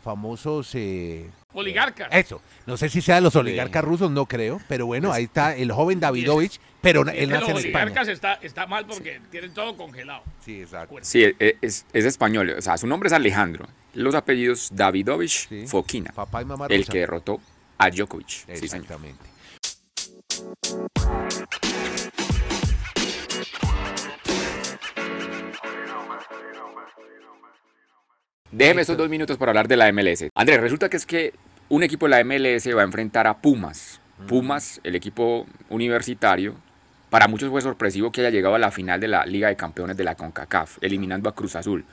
famosos... 0.02 0.70
eh, 0.74 1.28
Oligarcas. 1.54 2.08
Eso, 2.12 2.40
no 2.66 2.76
sé 2.76 2.88
si 2.88 3.00
sea 3.00 3.16
de 3.16 3.20
los 3.22 3.34
oligarcas 3.34 3.82
rusos, 3.82 4.10
no 4.10 4.26
creo, 4.26 4.60
pero 4.68 4.86
bueno, 4.86 5.12
ahí 5.12 5.24
está 5.24 5.56
el 5.56 5.72
joven 5.72 5.98
Davidovich, 5.98 6.60
pero 6.80 7.02
Es 7.08 7.14
él 7.14 7.14
que 7.20 7.26
nace 7.26 7.40
los 7.52 7.60
en 7.62 7.66
España. 7.68 7.84
oligarcas 7.86 8.08
está, 8.08 8.34
está 8.34 8.66
mal 8.66 8.86
porque 8.86 9.20
tienen 9.30 9.52
todo 9.54 9.76
congelado. 9.76 10.22
Sí, 10.44 10.60
exacto. 10.60 10.96
Sí, 11.02 11.24
e- 11.24 11.56
es, 11.60 11.86
es 11.92 12.04
español, 12.04 12.50
o 12.56 12.62
sea, 12.62 12.76
su 12.76 12.86
nombre 12.86 13.06
es 13.08 13.12
Alejandro. 13.12 13.66
Los 13.94 14.14
apellidos 14.14 14.68
Davidovich 14.72 15.48
Sí. 15.48 15.66
Fokina, 15.66 16.12
Papá 16.12 16.42
y 16.42 16.44
mamá 16.44 16.66
el 16.68 16.86
que 16.86 16.98
derrotó 16.98 17.40
a 17.78 17.90
Djokovic. 17.90 18.28
Sí, 18.28 18.42
señor. 18.46 18.64
Exactamente. 18.64 19.24
Déjeme 28.50 28.80
esos 28.80 28.96
dos 28.96 29.10
minutos 29.10 29.36
para 29.36 29.50
hablar 29.50 29.68
de 29.68 29.76
la 29.76 29.92
MLS. 29.92 30.24
Andrés, 30.34 30.58
resulta 30.58 30.88
que 30.88 30.96
es 30.96 31.04
que 31.04 31.34
un 31.68 31.82
equipo 31.82 32.08
de 32.08 32.10
la 32.10 32.24
MLS 32.24 32.74
va 32.74 32.80
a 32.80 32.84
enfrentar 32.84 33.26
a 33.26 33.42
Pumas. 33.42 34.00
Pumas, 34.26 34.80
el 34.84 34.96
equipo 34.96 35.46
universitario, 35.68 36.56
para 37.10 37.28
muchos 37.28 37.50
fue 37.50 37.60
sorpresivo 37.60 38.10
que 38.10 38.22
haya 38.22 38.30
llegado 38.30 38.54
a 38.54 38.58
la 38.58 38.70
final 38.70 39.00
de 39.00 39.08
la 39.08 39.26
Liga 39.26 39.48
de 39.48 39.56
Campeones 39.56 39.98
de 39.98 40.04
la 40.04 40.14
CONCACAF, 40.14 40.78
eliminando 40.80 41.28
a 41.28 41.34
Cruz 41.34 41.56
Azul. 41.56 41.84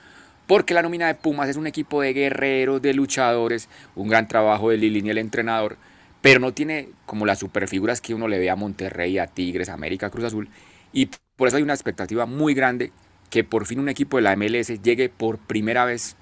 Porque 0.46 0.72
la 0.72 0.80
nómina 0.80 1.08
de 1.08 1.14
Pumas 1.14 1.50
es 1.50 1.56
un 1.56 1.66
equipo 1.66 2.00
de 2.00 2.14
guerreros, 2.14 2.80
de 2.80 2.94
luchadores, 2.94 3.68
un 3.94 4.08
gran 4.08 4.26
trabajo 4.26 4.70
de 4.70 4.78
Lilini, 4.78 5.10
el 5.10 5.18
entrenador, 5.18 5.76
pero 6.22 6.40
no 6.40 6.54
tiene 6.54 6.88
como 7.04 7.26
las 7.26 7.38
superfiguras 7.38 8.00
que 8.00 8.14
uno 8.14 8.28
le 8.28 8.38
ve 8.38 8.48
a 8.48 8.56
Monterrey, 8.56 9.18
a 9.18 9.26
Tigres, 9.26 9.68
a 9.68 9.74
América, 9.74 10.06
a 10.06 10.10
Cruz 10.10 10.24
Azul. 10.24 10.48
Y 10.90 11.10
por 11.36 11.48
eso 11.48 11.58
hay 11.58 11.62
una 11.62 11.74
expectativa 11.74 12.24
muy 12.24 12.54
grande 12.54 12.92
que 13.28 13.44
por 13.44 13.66
fin 13.66 13.78
un 13.78 13.90
equipo 13.90 14.16
de 14.16 14.22
la 14.22 14.34
MLS 14.36 14.82
llegue 14.82 15.10
por 15.10 15.36
primera 15.36 15.84
vez 15.84 16.16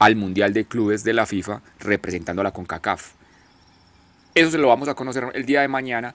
al 0.00 0.16
Mundial 0.16 0.52
de 0.52 0.64
Clubes 0.64 1.04
de 1.04 1.12
la 1.12 1.26
FIFA 1.26 1.62
representando 1.78 2.40
a 2.40 2.44
la 2.44 2.52
CONCACAF. 2.52 3.12
Eso 4.34 4.50
se 4.50 4.58
lo 4.58 4.68
vamos 4.68 4.88
a 4.88 4.94
conocer 4.94 5.26
el 5.34 5.44
día 5.46 5.60
de 5.60 5.68
mañana. 5.68 6.14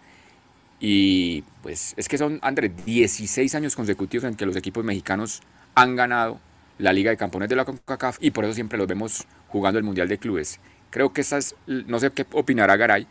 Y 0.79 1.43
pues 1.61 1.93
es 1.95 2.09
que 2.09 2.17
son, 2.17 2.39
Andrés, 2.41 2.71
16 2.83 3.53
años 3.55 3.75
consecutivos 3.75 4.25
en 4.25 4.35
que 4.35 4.45
los 4.45 4.55
equipos 4.55 4.83
mexicanos 4.83 5.41
han 5.75 5.95
ganado 5.95 6.39
la 6.79 6.91
Liga 6.91 7.11
de 7.11 7.17
Campeones 7.17 7.47
de 7.47 7.55
la 7.55 7.63
CONCACAF 7.63 8.17
y 8.19 8.31
por 8.31 8.43
eso 8.43 8.53
siempre 8.53 8.77
los 8.77 8.87
vemos 8.87 9.25
jugando 9.47 9.77
el 9.77 9.85
Mundial 9.85 10.07
de 10.07 10.17
Clubes. 10.17 10.59
Creo 10.89 11.13
que 11.13 11.21
esa 11.21 11.37
es, 11.37 11.55
no 11.67 11.99
sé 11.99 12.09
qué 12.11 12.25
opinará 12.31 12.77
Garay, 12.77 13.07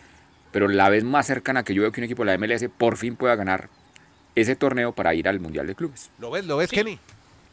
pero 0.50 0.68
la 0.68 0.88
vez 0.88 1.04
más 1.04 1.26
cercana 1.26 1.62
que 1.62 1.72
yo 1.72 1.82
veo 1.82 1.92
que 1.92 2.00
un 2.00 2.04
equipo 2.04 2.24
de 2.24 2.36
la 2.36 2.38
MLS 2.38 2.68
por 2.76 2.96
fin 2.96 3.14
pueda 3.14 3.36
ganar 3.36 3.68
ese 4.34 4.56
torneo 4.56 4.92
para 4.92 5.14
ir 5.14 5.28
al 5.28 5.38
Mundial 5.38 5.68
de 5.68 5.76
Clubes. 5.76 6.10
¿Lo 6.18 6.32
ves, 6.32 6.44
lo 6.44 6.56
ves, 6.56 6.70
Sí. 6.70 6.76
Kenny? 6.76 6.98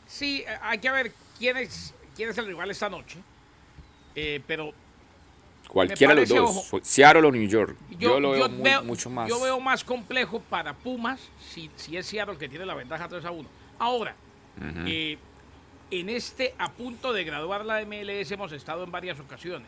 Sí, 0.08 0.44
eh, 0.48 0.58
hay 0.64 0.80
que 0.80 0.90
ver 0.90 1.12
quién 1.38 1.58
es, 1.58 1.94
quién 2.22 2.30
es 2.30 2.38
el 2.38 2.46
rival 2.46 2.70
esta 2.70 2.88
noche. 2.88 3.18
Eh, 4.16 4.42
pero 4.46 4.72
Cualquiera 5.68 6.14
de 6.14 6.22
los 6.22 6.30
dos, 6.30 6.50
ojo, 6.58 6.80
Seattle 6.84 7.26
o 7.28 7.32
New 7.32 7.48
York. 7.48 7.76
yo, 7.92 7.98
Yo, 7.98 8.20
lo 8.20 8.32
veo, 8.32 8.40
yo 8.42 8.50
muy- 8.50 8.62
veo- 8.64 8.84
mucho 8.84 9.10
más. 9.10 9.28
yo 9.28 9.40
veo 9.42 9.60
más 9.60 9.84
complejo 9.84 10.40
para 10.40 10.74
Pumas 10.76 11.20
si, 11.40 11.72
si 11.78 11.98
es 11.98 12.06
Seattle 12.06 12.38
que 12.38 12.48
tiene 12.48 12.66
la 12.66 12.76
ventaja 12.76 13.08
3 13.08 13.26
a 13.26 13.32
1. 13.32 13.50
Ahora, 13.80 14.16
eh, 14.86 15.18
en 15.90 16.10
este 16.10 16.54
a 16.60 16.70
punto 16.72 17.12
de 17.14 17.24
graduar 17.24 17.66
la 17.66 17.82
MLS 17.82 18.32
hemos 18.32 18.52
estado 18.52 18.84
en 18.84 18.92
varias 18.92 19.20
ocasiones. 19.20 19.68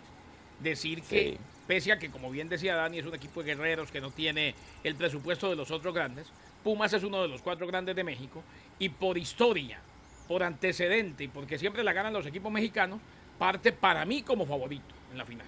Decir 0.59 1.01
que, 1.01 1.37
pese 1.67 1.91
a 1.91 1.97
que, 1.97 2.11
como 2.11 2.29
bien 2.29 2.49
decía 2.49 2.75
Dani, 2.75 2.99
es 2.99 3.05
un 3.07 3.15
equipo 3.15 3.41
de 3.41 3.55
guerreros 3.55 3.89
que 3.91 3.99
no 4.01 4.11
tiene 4.11 4.53
el 4.83 4.93
presupuesto 4.95 5.49
de 5.49 5.55
los 5.55 5.71
otros 5.71 5.91
grandes, 5.93 6.27
Pumas 6.63 6.93
es 6.93 7.03
uno 7.03 7.21
de 7.21 7.27
los 7.29 7.41
cuatro 7.41 7.65
grandes 7.65 7.95
de 7.95 8.03
México 8.03 8.43
y 8.77 8.89
por 8.89 9.17
historia, 9.17 9.79
por 10.27 10.43
antecedente 10.43 11.23
y 11.25 11.27
porque 11.27 11.57
siempre 11.59 11.83
la 11.83 11.93
ganan 11.93 12.13
los 12.13 12.25
equipos 12.25 12.51
mexicanos, 12.51 12.99
parte 13.37 13.71
para 13.71 14.05
mí 14.05 14.21
como 14.23 14.45
favorito 14.45 14.83
en 15.11 15.17
la 15.17 15.25
final. 15.25 15.45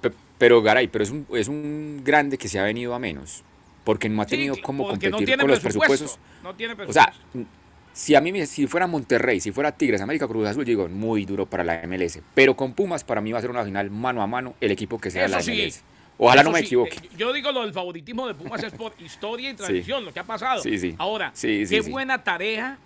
Pe- 0.00 0.12
Pero 0.38 0.62
Garay, 0.62 0.88
pero 0.88 1.04
es 1.04 1.10
un, 1.10 1.26
es 1.34 1.48
un 1.48 2.02
grande 2.04 2.38
que 2.38 2.48
se 2.48 2.58
ha 2.58 2.64
venido 2.64 2.94
a 2.94 2.98
menos. 2.98 3.42
Porque 3.84 4.08
no 4.08 4.22
ha 4.22 4.24
Sí, 4.26 4.30
tenido 4.36 4.54
cl- 4.54 4.62
cómo 4.62 4.84
no 4.84 4.90
competir 4.90 5.16
tiene 5.26 5.40
con 5.42 5.50
los 5.50 5.58
presupuesto, 5.60 6.04
presupuestos. 6.04 6.42
No 6.44 6.54
tiene 6.54 6.74
O 6.74 6.76
presupuesto. 6.76 7.12
sea, 7.34 7.44
si 7.92 8.14
a 8.14 8.20
mí 8.20 8.30
me- 8.30 8.46
si 8.46 8.66
fuera 8.68 8.86
Monterrey, 8.86 9.40
si 9.40 9.50
fuera 9.50 9.72
Tigres, 9.72 10.00
América 10.00 10.28
Cruz 10.28 10.46
Azul, 10.46 10.64
digo, 10.64 10.88
muy 10.88 11.24
duro 11.24 11.46
para 11.46 11.64
la 11.64 11.82
MLS. 11.82 12.22
Pero 12.34 12.54
con 12.54 12.74
Pumas, 12.74 13.02
para 13.02 13.20
mí 13.20 13.32
va 13.32 13.38
a 13.38 13.40
ser 13.40 13.50
una 13.50 13.64
final 13.64 13.90
mano 13.90 14.22
a 14.22 14.26
mano 14.28 14.54
el 14.60 14.70
equipo 14.70 15.00
que 15.00 15.10
sea 15.10 15.24
Eso 15.24 15.34
la 15.36 15.42
sí, 15.42 15.50
MLS. 15.52 15.82
Ojalá 16.18 16.42
Eso 16.42 16.50
no 16.50 16.54
me 16.54 16.60
sí, 16.60 16.66
equivoque. 16.66 16.96
eh, 16.96 17.08
Yo 17.16 17.32
digo 17.32 17.50
lo 17.50 17.62
del 17.62 17.72
favoritismo 17.72 18.28
de 18.28 18.34
Pumas 18.34 18.62
es 18.62 18.72
por 18.72 18.92
historia 19.00 19.50
y 19.50 19.54
tradición, 19.54 20.04
lo 20.04 20.12
que 20.12 20.20
ha 20.20 20.24
pasado. 20.24 20.62
Sí, 20.62 20.78
sí. 20.78 20.94
Ahora, 20.98 21.32
Sí, 21.34 21.66
sí, 21.66 21.74
qué 21.76 21.82
sí. 21.82 21.90
buena 21.90 22.22
tarea 22.22 22.78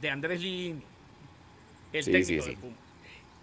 de 0.00 0.10
Andrés 0.10 0.40
Lilini, 0.40 0.82
el 1.92 2.04
Sí, 2.04 2.12
técnico 2.12 2.42
sí, 2.42 2.48
de 2.50 2.54
sí. 2.54 2.60
Pumas. 2.60 2.78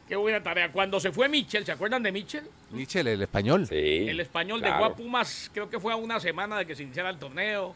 Qué 0.07 0.15
buena 0.15 0.41
tarea. 0.41 0.71
Cuando 0.71 0.99
se 1.01 1.11
fue 1.11 1.27
Michel, 1.27 1.65
¿se 1.65 1.71
acuerdan 1.73 2.01
de 2.01 2.11
Michel? 2.13 2.45
Michel, 2.71 3.07
el 3.07 3.21
español. 3.21 3.67
Sí, 3.67 3.75
El 4.07 4.19
español 4.21 4.59
claro. 4.61 4.75
dejó 4.75 4.85
a 4.85 4.95
Pumas, 4.95 5.51
creo 5.53 5.69
que 5.69 5.79
fue 5.79 5.91
a 5.91 5.97
una 5.97 6.19
semana 6.21 6.57
de 6.59 6.65
que 6.65 6.75
se 6.75 6.83
iniciara 6.83 7.09
el 7.09 7.17
torneo. 7.19 7.75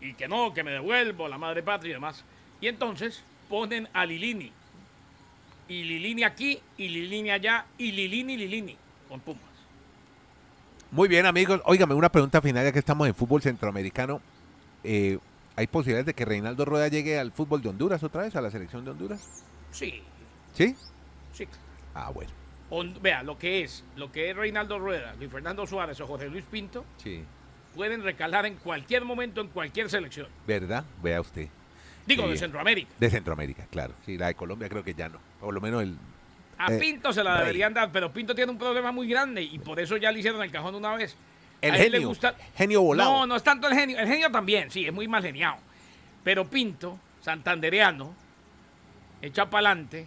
Y 0.00 0.14
que 0.14 0.28
no, 0.28 0.52
que 0.54 0.62
me 0.62 0.70
devuelvo, 0.70 1.28
la 1.28 1.36
madre 1.38 1.62
patria 1.62 1.90
y 1.90 1.94
demás. 1.94 2.24
Y 2.60 2.68
entonces 2.68 3.22
ponen 3.50 3.86
a 3.92 4.06
Lilini. 4.06 4.50
Y 5.68 5.82
Lilini 5.82 6.22
aquí, 6.24 6.58
y 6.78 6.88
Lilini 6.88 7.30
allá, 7.30 7.66
y 7.76 7.92
Lilini, 7.92 8.36
Lilini, 8.36 8.76
con 9.08 9.20
Pumas. 9.20 9.42
Muy 10.90 11.08
bien, 11.08 11.26
amigos. 11.26 11.60
Óigame, 11.64 11.92
una 11.94 12.08
pregunta 12.10 12.40
final, 12.40 12.64
ya 12.64 12.72
que 12.72 12.78
estamos 12.78 13.06
en 13.08 13.14
fútbol 13.14 13.42
centroamericano. 13.42 14.20
Eh, 14.84 15.18
¿Hay 15.56 15.66
posibilidades 15.66 16.06
de 16.06 16.14
que 16.14 16.24
Reinaldo 16.24 16.64
Rueda 16.66 16.88
llegue 16.88 17.18
al 17.18 17.32
fútbol 17.32 17.62
de 17.62 17.70
Honduras 17.70 18.02
otra 18.02 18.22
vez, 18.22 18.36
a 18.36 18.40
la 18.42 18.50
selección 18.50 18.84
de 18.84 18.90
Honduras? 18.90 19.44
Sí, 19.70 20.02
¿Sí? 20.52 20.76
sí. 21.32 21.48
Ah, 21.94 22.10
bueno. 22.10 22.30
Vea, 23.00 23.22
lo 23.22 23.38
que 23.38 23.62
es, 23.62 23.84
lo 23.96 24.10
que 24.12 24.30
es 24.30 24.36
Reinaldo 24.36 24.78
Rueda, 24.78 25.14
Luis 25.18 25.30
Fernando 25.30 25.66
Suárez 25.66 25.98
o 26.00 26.06
Jorge 26.06 26.28
Luis 26.28 26.44
Pinto, 26.50 26.84
Sí. 26.98 27.24
pueden 27.74 28.02
recalar 28.02 28.44
en 28.44 28.56
cualquier 28.56 29.04
momento 29.04 29.40
en 29.40 29.48
cualquier 29.48 29.88
selección. 29.88 30.26
¿Verdad? 30.46 30.84
Vea 31.02 31.20
usted. 31.20 31.48
Digo, 32.06 32.28
de 32.28 32.36
Centroamérica. 32.36 32.90
De 32.98 33.10
Centroamérica, 33.10 33.66
claro. 33.70 33.94
Sí, 34.04 34.16
la 34.18 34.26
de 34.28 34.34
Colombia 34.34 34.68
creo 34.68 34.84
que 34.84 34.94
ya 34.94 35.08
no. 35.08 35.18
Por 35.40 35.54
lo 35.54 35.60
menos 35.60 35.82
el... 35.82 35.96
A 36.58 36.72
Eh, 36.72 36.78
Pinto 36.78 37.12
se 37.12 37.22
la 37.24 37.38
deberían 37.40 37.72
dar, 37.74 37.90
pero 37.92 38.12
Pinto 38.12 38.34
tiene 38.34 38.50
un 38.52 38.58
problema 38.58 38.92
muy 38.92 39.08
grande 39.08 39.42
y 39.42 39.58
por 39.58 39.78
eso 39.80 39.96
ya 39.96 40.10
le 40.12 40.18
hicieron 40.20 40.42
el 40.42 40.50
cajón 40.50 40.74
una 40.74 40.94
vez. 40.96 41.16
El 41.60 41.74
A 41.74 41.76
genio. 41.78 42.08
gusta- 42.08 42.34
Genio 42.56 42.82
volado. 42.82 43.10
No, 43.12 43.26
no 43.26 43.36
es 43.36 43.42
tanto 43.42 43.66
el 43.68 43.74
genio. 43.74 43.98
El 43.98 44.06
genio 44.06 44.30
también, 44.30 44.70
sí, 44.70 44.86
es 44.86 44.92
muy 44.92 45.08
mal 45.08 45.22
geniado. 45.22 45.56
Pero 46.22 46.44
Pinto, 46.48 46.98
santandereano, 47.20 48.14
echa 49.22 49.48
para 49.48 49.70
adelante, 49.70 50.06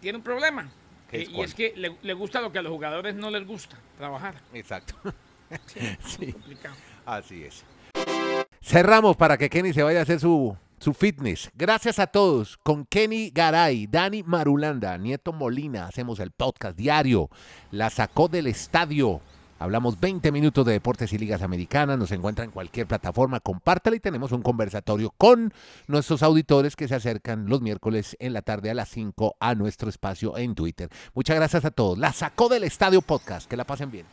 tiene 0.00 0.16
un 0.18 0.22
problema. 0.24 0.68
¿Qué 1.10 1.22
Eh, 1.22 1.28
y 1.30 1.40
es 1.40 1.54
que 1.54 1.72
le, 1.76 1.96
le 2.02 2.14
gusta 2.14 2.40
lo 2.40 2.52
que 2.52 2.58
a 2.58 2.62
los 2.62 2.72
jugadores 2.72 3.14
no 3.14 3.30
les 3.30 3.46
gusta, 3.46 3.76
trabajar. 3.98 4.34
Exacto. 4.52 4.94
sí, 6.04 6.32
Complicado. 6.32 6.74
así 7.06 7.44
es. 7.44 7.64
Cerramos 8.62 9.16
para 9.16 9.36
que 9.36 9.48
Kenny 9.50 9.72
se 9.72 9.82
vaya 9.82 10.00
a 10.00 10.02
hacer 10.02 10.20
su, 10.20 10.56
su 10.78 10.94
fitness. 10.94 11.50
Gracias 11.54 11.98
a 11.98 12.06
todos. 12.06 12.56
Con 12.58 12.84
Kenny 12.84 13.30
Garay, 13.30 13.86
Dani 13.86 14.22
Marulanda, 14.22 14.96
Nieto 14.98 15.32
Molina, 15.32 15.86
hacemos 15.86 16.20
el 16.20 16.30
podcast 16.30 16.76
diario. 16.76 17.28
La 17.72 17.90
sacó 17.90 18.28
del 18.28 18.46
estadio. 18.46 19.20
Hablamos 19.60 20.00
20 20.00 20.32
minutos 20.32 20.64
de 20.64 20.72
deportes 20.72 21.12
y 21.12 21.18
ligas 21.18 21.42
americanas. 21.42 21.98
Nos 21.98 22.10
encuentra 22.12 22.46
en 22.46 22.50
cualquier 22.50 22.86
plataforma. 22.86 23.40
Compártala 23.40 23.94
y 23.94 24.00
tenemos 24.00 24.32
un 24.32 24.40
conversatorio 24.40 25.12
con 25.18 25.52
nuestros 25.86 26.22
auditores 26.22 26.76
que 26.76 26.88
se 26.88 26.94
acercan 26.94 27.46
los 27.46 27.60
miércoles 27.60 28.16
en 28.20 28.32
la 28.32 28.40
tarde 28.40 28.70
a 28.70 28.74
las 28.74 28.88
5 28.88 29.36
a 29.38 29.54
nuestro 29.54 29.90
espacio 29.90 30.38
en 30.38 30.54
Twitter. 30.54 30.88
Muchas 31.12 31.36
gracias 31.36 31.66
a 31.66 31.70
todos. 31.70 31.98
La 31.98 32.14
sacó 32.14 32.48
del 32.48 32.64
estadio 32.64 33.02
podcast. 33.02 33.50
Que 33.50 33.58
la 33.58 33.64
pasen 33.64 33.90
bien. 33.90 34.06